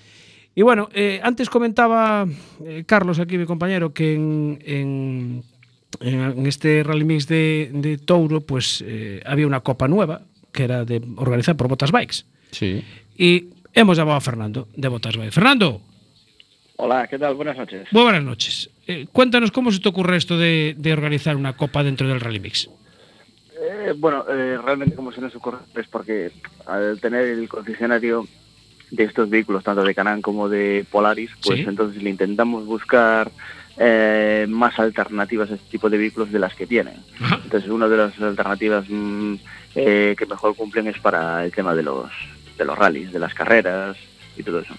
[0.57, 2.27] Y bueno, eh, antes comentaba
[2.65, 5.43] eh, Carlos, aquí mi compañero, que en, en,
[6.01, 10.87] en este Rally Mix de, de Touro, pues eh, había una copa nueva, que era
[10.87, 12.25] de organizada por Botas Bikes.
[12.53, 12.83] Sí.
[13.19, 15.33] Y hemos llamado a Fernando de Botas Bikes.
[15.33, 15.83] Fernando,
[16.79, 17.35] Hola, ¿qué tal?
[17.35, 17.87] Buenas noches.
[17.91, 18.71] muy buenas noches.
[18.87, 22.41] Eh, cuéntanos cómo se te ocurre esto de, de organizar una copa dentro del Rally
[22.41, 22.71] Mix.
[23.61, 26.31] Eh, bueno, eh, realmente como se nos ocurre es porque
[26.67, 28.27] al tener el concesionario
[28.91, 31.65] de estos vehículos, tanto de Canan como de Polaris, pues Sí.
[31.69, 33.31] entonces le intentamos buscar
[33.79, 36.95] eh, más alternativas a este tipo de vehículos de las que tienen.
[37.45, 39.35] Entonces una de las alternativas mm,
[39.75, 42.11] eh, que mejor cumplen es para el tema de los
[42.57, 43.97] de los rallies, de las carreras
[44.37, 44.75] y todo eso.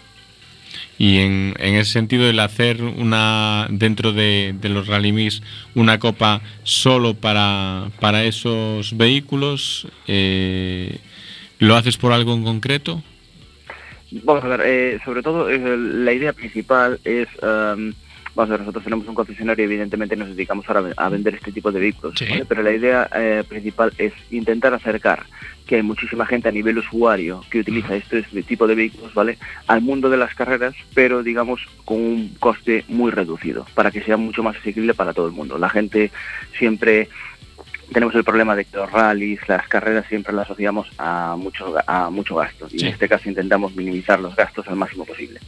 [0.97, 5.43] Y en, en ese sentido, el hacer una dentro de, de los Rally Mix
[5.75, 10.97] una copa solo para, para esos vehículos, eh,
[11.59, 13.03] ¿lo haces por algo en concreto?
[14.11, 17.93] Vamos a ver, eh, sobre todo eh, la idea principal es, em,
[18.35, 21.71] vamos a ver, nosotros tenemos un concesionario, evidentemente nos dedicamos ahora a vender este tipo
[21.71, 22.45] de vehículos, ¿vale?
[22.45, 25.25] pero la idea eh, principal es intentar acercar
[25.65, 29.37] que hay muchísima gente a nivel usuario que utiliza este tipo de vehículos, ¿vale?
[29.67, 34.15] Al mundo de las carreras, pero digamos con un coste muy reducido, para que sea
[34.15, 35.57] mucho más asequible para todo el mundo.
[35.57, 36.11] La gente
[36.57, 37.09] siempre
[37.93, 42.09] tenemos el problema de que los rallies, las carreras siempre las asociamos a mucho, a
[42.09, 42.67] mucho gasto.
[42.71, 42.85] Y Sí.
[42.85, 45.39] en este caso intentamos minimizar los gastos al máximo posible.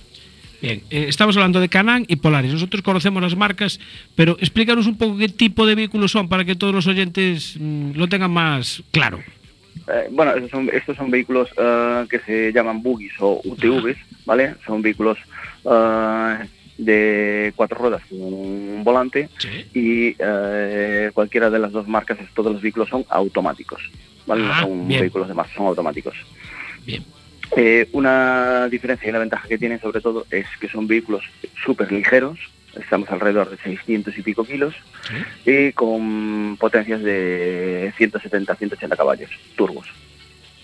[0.62, 2.52] Bien, eh, estamos hablando de Canan y Polaris.
[2.52, 3.80] Nosotros conocemos las marcas,
[4.16, 7.92] pero explícanos un poco qué tipo de vehículos son para que todos los oyentes mm,
[7.96, 9.20] lo tengan más claro.
[9.88, 14.56] Eh, bueno, estos son, estos son vehículos eh, que se llaman buggies o UTVs, ¿vale?
[14.66, 15.18] Son vehículos
[15.64, 16.38] eh,
[16.80, 19.30] de cuatro ruedas un volante
[19.74, 23.82] y eh, cualquiera de las dos marcas, todos los vehículos son automáticos,
[24.26, 24.44] ¿vale?
[24.44, 25.02] No Ah, son bien.
[25.02, 26.16] vehículos de masa, son automáticos.
[26.86, 27.04] Bien.
[27.56, 31.24] Eh, una diferencia y una ventaja que tienen sobre todo es que son vehículos
[31.66, 32.40] súper ligeros,
[32.80, 34.74] estamos alrededor de 600 y pico kilos,
[35.46, 39.88] y con potencias de 170-180 caballos, turbos.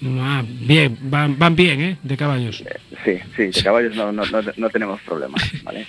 [0.03, 1.97] Ah, bien, van, van bien, ¿eh?
[2.03, 2.63] De caballos.
[3.03, 5.87] Sí, sí, de caballos no, no, no, no tenemos problemas, ¿vale?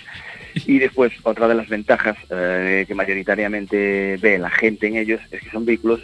[0.65, 5.41] Y después, otra de las ventajas eh, que mayoritariamente ve la gente en ellos es
[5.41, 6.01] que son vehículos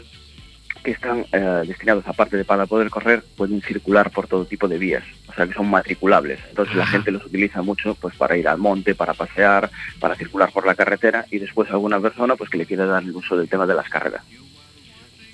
[0.83, 4.77] que están eh, destinados, aparte de para poder correr, pueden circular por todo tipo de
[4.77, 6.39] vías, o sea que son matriculables.
[6.49, 10.51] Entonces la gente los utiliza mucho pues para ir al monte, para pasear, para circular
[10.51, 13.47] por la carretera y después alguna persona pues que le quiera dar el uso del
[13.47, 14.23] tema de las carreras.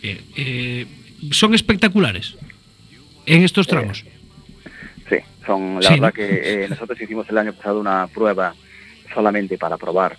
[0.02, 0.86] Bien, eh,
[1.32, 2.38] son espectaculares
[3.36, 4.04] en estos tramos.
[5.10, 6.14] Sí, son la Sí, verdad ¿no?
[6.14, 8.54] que eh, nosotros hicimos el año pasado una prueba
[9.14, 10.18] solamente para probar,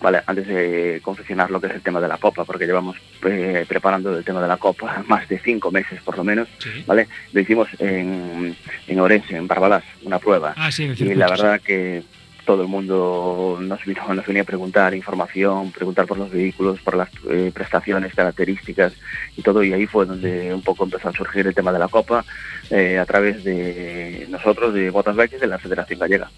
[0.00, 3.64] vale, antes de confeccionar lo que es el tema de la copa, porque llevamos eh,
[3.68, 6.48] preparando el tema de la copa más de cinco meses por lo menos,
[6.86, 11.60] vale, lo hicimos en, en Orense, en Barbadas, una prueba, Ah, sí, y la verdad
[11.60, 12.02] que
[12.48, 16.96] todo el mundo nos, vino, nos venía a preguntar información, preguntar por los vehículos, por
[16.96, 18.94] las eh, prestaciones, características
[19.36, 21.88] y todo, y ahí fue donde un poco empezó a surgir el tema de la
[21.88, 22.24] Copa
[22.70, 26.30] eh, a través de nosotros, de Botas Bike y de la Federación Gallega.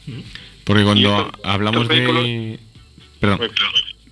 [0.64, 2.58] Porque cuando hablamos de...
[3.20, 3.48] Perdón.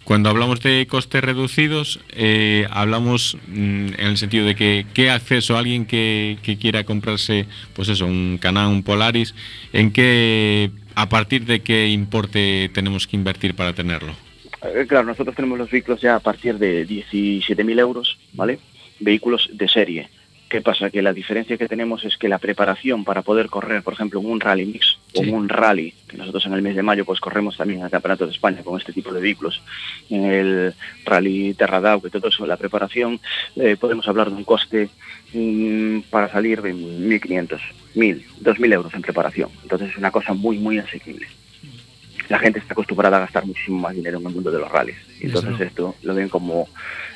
[0.05, 5.57] Cuando hablamos de costes reducidos, eh, hablamos mm, en el sentido de que qué acceso
[5.57, 9.35] a alguien que, que quiera comprarse, pues eso, un Canam, un Polaris,
[9.73, 14.13] en qué, a partir de qué importe tenemos que invertir para tenerlo.
[14.63, 18.59] Eh, claro, nosotros tenemos los vehículos ya a partir de 17.000 euros, ¿vale?
[18.99, 20.09] Vehículos de serie.
[20.49, 20.89] ¿Qué pasa?
[20.89, 24.27] Que la diferencia que tenemos es que la preparación para poder correr, por ejemplo, en
[24.27, 27.21] un rally mix o en un rally, que nosotros en el mes de mayo pues
[27.21, 29.61] corremos también al Campeonato de España con este tipo de vehículos,
[30.09, 30.75] en el
[31.05, 33.21] rally Terradau, que todo eso, la preparación,
[33.57, 34.89] eh, podemos hablar de un coste
[35.35, 37.61] mm, para salir de 1.500,
[37.95, 39.51] 1.000, 2.000 euros en preparación.
[39.63, 41.27] Entonces es una cosa muy, muy asequible
[42.29, 44.99] la gente está acostumbrada a gastar muchísimo más dinero en el mundo de los rallies.
[45.21, 46.69] Entonces esto lo ven como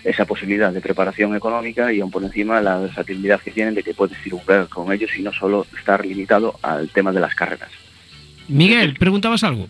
[0.04, 3.94] esa posibilidad de preparación económica y aún por encima la versatilidad que tienen de que
[3.94, 7.70] puedes circular con ellos y no solo estar limitado al tema de las carreras.
[8.48, 9.68] Miguel, preguntabas algo.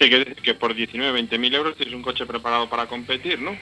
[0.00, 3.56] Sí, que, que por 19, 20 mil euros tienes un coche preparado para competir, ¿no?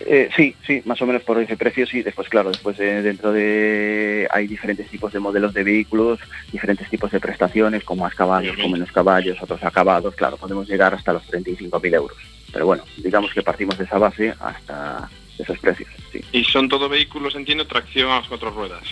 [0.00, 2.02] Eh, sí, sí, más o menos por ese precio sí.
[2.02, 6.18] Después, claro, después eh, dentro de hay diferentes tipos de modelos de vehículos,
[6.50, 10.14] diferentes tipos de prestaciones, con más caballos, con menos caballos, otros acabados.
[10.14, 12.18] Claro, podemos llegar hasta los 35.000 euros.
[12.52, 15.08] Pero bueno, digamos que partimos de esa base hasta
[15.38, 15.88] esos precios.
[16.12, 18.82] Sí, Y son todo vehículos, entiendo, tracción a las cuatro ruedas.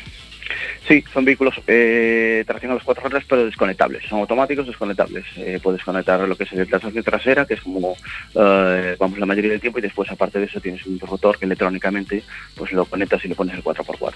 [0.87, 4.05] sí son vehículos eh, tracción a las cuatro ruedas, pero desconectables.
[4.09, 5.25] Son automáticos desconectables.
[5.37, 7.97] Eh, puedes conectar lo que es la tracción trasera, que es como
[8.35, 11.47] eh, vamos la mayoría del tiempo, y después aparte de eso tienes un interruptor que
[11.47, 12.23] electrónicamente
[12.55, 14.15] pues lo conectas y le pones el 4x4.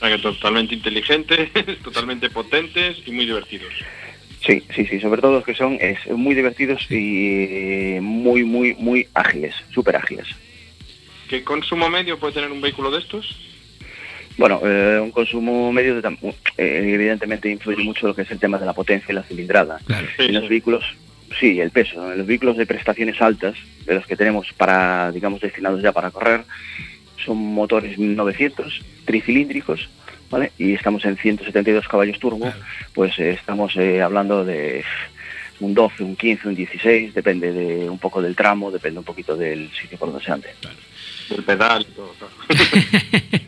[0.00, 1.50] O sea, que totalmente inteligentes,
[1.84, 3.72] totalmente potentes y muy divertidos.
[4.46, 9.06] Sí, sí, sí, sobre todo los que son es, muy divertidos y muy, muy, muy
[9.14, 10.26] ágiles, súper ágiles.
[11.30, 13.36] ¿Qué consumo medio puede tener un vehículo de estos?
[14.36, 18.58] Bueno, eh, un consumo medio de eh, evidentemente influye mucho lo que es el tema
[18.58, 19.78] de la potencia y la cilindrada.
[20.18, 20.84] en los vehículos,
[21.38, 22.10] sí, el peso.
[22.10, 23.54] En los vehículos de prestaciones altas,
[23.86, 26.42] de los que tenemos para, digamos, destinados ya para correr,
[27.24, 29.88] son motores 900 tricilíndricos,
[30.30, 30.50] ¿vale?
[30.58, 32.52] Y estamos en 172 caballos turbo,
[32.92, 34.84] pues eh, estamos eh, hablando de
[35.60, 39.36] un 12, un 15, un 16, depende de un poco del tramo, depende un poquito
[39.36, 40.48] del sitio por donde se ande.
[41.30, 42.12] El pedal y todo.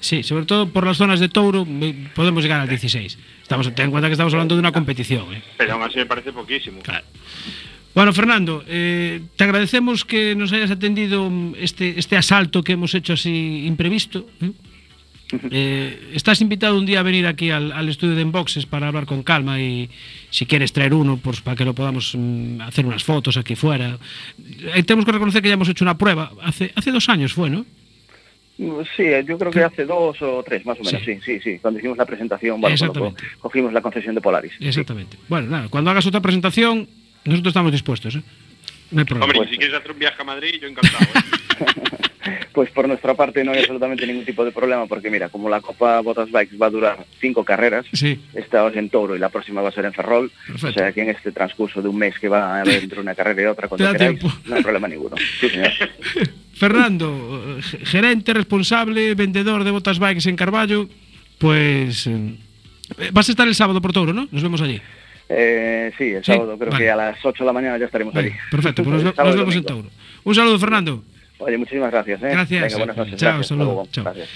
[0.00, 3.18] Sí, sobre todo por las zonas de Touro me- podemos llegar al 16.
[3.42, 5.32] Estamos, ten en cuenta que estamos hablando de una competición.
[5.34, 5.42] ¿eh?
[5.56, 6.80] Pero aún así me parece poquísimo.
[7.94, 12.94] Bueno, Fernando, eh, te agradecemos que nos hayas atendido mm, este, este asalto que hemos
[12.94, 14.26] hecho así imprevisto.
[14.42, 14.50] ¿eh?
[15.56, 19.06] Eh, estás invitado un día a venir aquí al, al estudio de Enboxes para hablar
[19.06, 19.88] con calma y
[20.30, 23.98] si quieres traer uno, pues para que lo podamos mm, hacer unas fotos aquí fuera.
[24.74, 26.32] Eh, tenemos que reconocer que ya hemos hecho una prueba.
[26.42, 27.64] Hace, hace dos años fue, ¿no?
[28.56, 31.58] Sí, eh, yo creo que hace dos o tres, más o menos, sí, sí, sí.
[31.60, 34.52] Cuando hicimos la presentación, bueno, cuando cogimos la concesión de Polaris.
[34.58, 34.66] sí.
[34.66, 35.16] Exactamente.
[35.28, 36.88] Bueno, nada, cuando hagas otra presentación,
[37.24, 38.14] nosotros estamos dispuestos.
[38.14, 38.22] ¿eh?
[38.92, 39.32] No hay problema.
[39.32, 41.04] Hombre, si quieres hacer un viaje a Madrid, yo encantado.
[41.04, 42.10] ¿eh?
[42.52, 45.60] Pues por nuestra parte no hay absolutamente ningún tipo de problema, porque mira, como la
[45.60, 48.20] Copa Botas Bikes va a durar cinco carreras, Sí.
[48.34, 50.68] esta es en Toro y la próxima va a ser en Ferrol, Perfecto.
[50.68, 53.14] o sea que en este transcurso de un mes que va a haber entre una
[53.14, 54.36] carrera y otra, cuando queráis, tiempo.
[54.46, 55.16] no hay problema ninguno.
[55.40, 55.70] Sí, señor.
[56.54, 60.88] Fernando, eh, gerente, responsable, vendedor de botas bikes en Carballo,
[61.38, 62.36] pues eh,
[63.12, 64.28] vas a estar el sábado por Touro, ¿no?
[64.30, 64.80] Nos vemos allí.
[65.28, 66.84] Eh, sí, el Sí, sábado creo vale.
[66.84, 68.36] que a las 8 de la mañana ya estaremos Vale, allí.
[68.50, 69.64] perfecto, pues nos, vemos en.
[69.64, 69.88] Tauro.
[70.22, 71.02] Un saludo, Fernando.
[71.38, 72.22] Oye, muchísimas gracias.
[72.22, 72.28] ¿eh?
[72.30, 72.62] Gracias.
[72.62, 73.16] Venga, buenas noches.
[73.16, 73.46] Chao, gracias.
[73.48, 73.64] saludo.
[73.64, 73.88] Hasta luego.
[73.90, 74.04] Chao.
[74.04, 74.28] Gracias.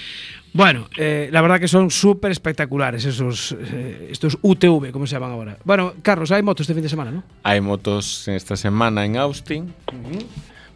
[0.51, 5.31] Bueno, eh, la verdad que son súper espectaculares esos eh, estos UTV, como se llaman
[5.31, 5.57] ahora.
[5.63, 7.23] Bueno, Carlos, hay motos este fin de semana, ¿no?
[7.43, 9.73] Hay motos esta semana en Austin.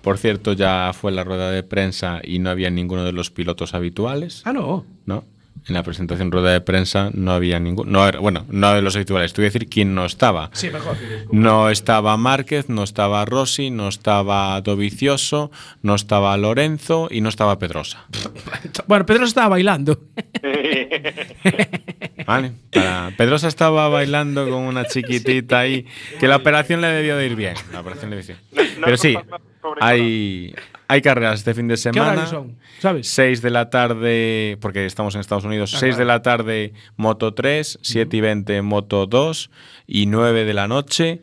[0.02, 3.74] Por cierto, ya fue la rueda de prensa y no había ninguno de los pilotos
[3.74, 4.42] habituales.
[4.46, 4.86] Ah, no.
[5.06, 5.24] ¿no?
[5.66, 7.90] En la presentación rueda de prensa no había ninguno.
[7.90, 9.32] No, era- bueno, no de los habituales.
[9.32, 10.50] Te voy a decir quién no estaba.
[10.52, 10.98] Sí, mejor.
[11.32, 15.52] No estaba Márquez, no estaba Rossi, no estaba Dovicioso,
[15.82, 18.06] no estaba Lorenzo y no estaba Pedrosa.
[18.88, 20.00] Bueno, Pedro estaba bailando.
[22.26, 22.52] ¿Vale?
[22.72, 25.86] Para- Pedrosa estaba bailando con una chiquitita ahí,
[26.20, 27.56] que la operación le debió de ir bien.
[27.72, 28.82] La operación le debió de ir bien.
[28.84, 29.16] Pero sí,
[29.80, 30.54] hay,
[30.94, 32.04] hay carreras este fin de ¿Qué semana.
[32.12, 32.58] horarios son?
[32.80, 33.08] ¿Sabes?
[33.10, 36.18] 6 de la tarde, porque estamos en Estados Unidos, Ah, 6 de claro.
[36.18, 39.50] la tarde Moto 3, 7 y 20 Moto 2
[39.88, 41.22] y 9 de la noche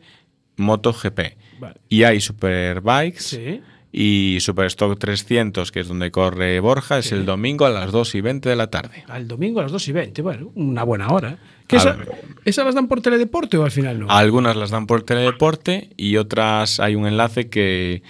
[0.57, 1.37] Moto GP.
[1.59, 1.75] Vale.
[1.89, 3.61] Y hay Superbikes Sí.
[3.93, 8.21] y Superstock 300, que es donde corre Borja, es el domingo a las 2 y
[8.21, 9.03] 20 de la tarde.
[9.07, 10.21] Al domingo a las 2 y 20.
[10.21, 11.37] Bueno, una buena hora.
[11.67, 11.97] ¿Qué A esa.
[12.43, 14.09] ¿Esas las dan por teledeporte o al final no?
[14.09, 18.01] Algunas las dan por teledeporte y otras hay un enlace que,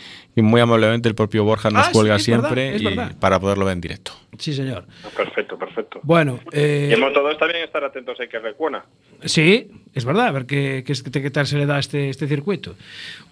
[0.42, 2.86] que muy amablemente el propio Borja nos Ah, sí, cuelga es verdad, siempre es y
[2.86, 3.16] verdad.
[3.20, 4.12] para poderlo ver en directo.
[4.38, 4.86] Sí, señor.
[5.16, 6.00] Perfecto, perfecto.
[6.04, 8.84] Bueno, eh, Y en Moto 2 también estar atentos hay que recuona.
[9.26, 12.28] Sí, es verdad, a ver qué, qué, qué tal se le da a este, este
[12.28, 12.76] circuito.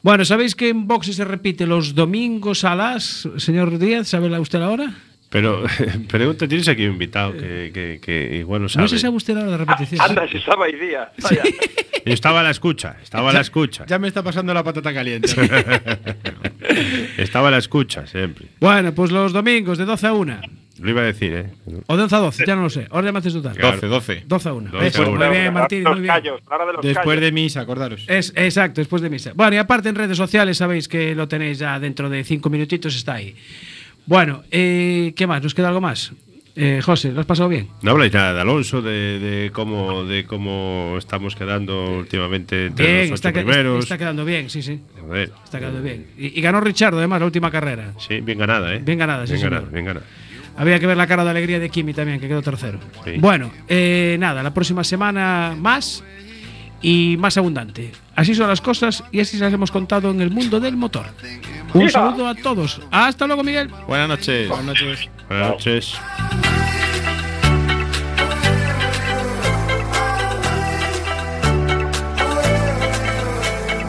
[0.04, 4.40] Bueno, ¿sabéis que en boxe se repite los domingos a las, señor Díaz, ¿sabe la-
[4.40, 4.94] usted la hora?
[5.30, 5.64] Pero
[6.10, 8.84] pregunta, tienes aquí un invitado que, que, que igual no sabe.
[8.84, 10.02] No sé si sabe usted la hora de repetición.
[10.02, 11.12] Anda, si estaba ahí día.
[11.22, 11.44] Vaya.
[12.06, 13.86] Yo estaba a la escucha, estaba a la escucha.
[13.86, 15.30] Ya me está pasando la patata caliente.
[17.18, 18.48] estaba a la escucha siempre.
[18.60, 20.42] Bueno, pues los domingos de 12 a 1.
[20.82, 21.50] Lo iba a decir, ¿eh?
[21.88, 22.88] O de 11 a 12, ya no lo sé.
[22.90, 23.58] Ahora llamaste total.
[23.58, 23.76] Claro.
[23.76, 24.24] 12, 12.
[24.26, 24.72] 12 a 1.
[24.72, 25.12] 12 a Eso, 1.
[25.12, 26.16] Muy bien, Martín, muy bien.
[26.82, 28.06] Después de misa, acordaros.
[28.08, 29.34] Es, exacto, después de misa.
[29.36, 32.96] Bueno, y aparte en redes sociales sabéis que lo tenéis ya dentro de cinco minutitos,
[32.96, 33.36] está ahí.
[34.06, 35.44] Bueno, eh, ¿qué más?
[35.44, 36.14] ¿Nos queda algo más?
[36.62, 37.70] Eh, José, ¿lo has pasado bien?
[37.84, 43.00] No habláis nada de Alonso, de, de cómo de cómo estamos quedando últimamente entre Bien,
[43.12, 43.84] los ocho está, primeros.
[43.84, 44.78] está quedando bien, sí, sí.
[45.00, 45.32] Joder.
[45.46, 46.08] Está quedando bien.
[46.18, 47.94] Y, y ganó Richard, además, la última carrera.
[47.98, 48.82] Sí, bien ganada, ¿eh?
[48.84, 49.54] Bien ganada, sí, bien señor.
[49.54, 50.06] ganada, bien ganada.
[50.58, 52.78] Había que ver la cara de alegría de Kimi también, que quedó tercero.
[53.06, 53.12] Sí.
[53.20, 56.04] Bueno, eh, nada, la próxima semana más
[56.82, 57.92] y más abundante.
[58.18, 61.06] Así son las cosas y así se las hemos contado en el mundo del motor.
[61.74, 62.82] Un saludo a todos.
[62.92, 63.70] Hasta luego, Miguel.
[63.88, 64.50] Buenas noches.
[64.50, 65.10] Buenas noches.
[65.30, 66.00] Buenas noches.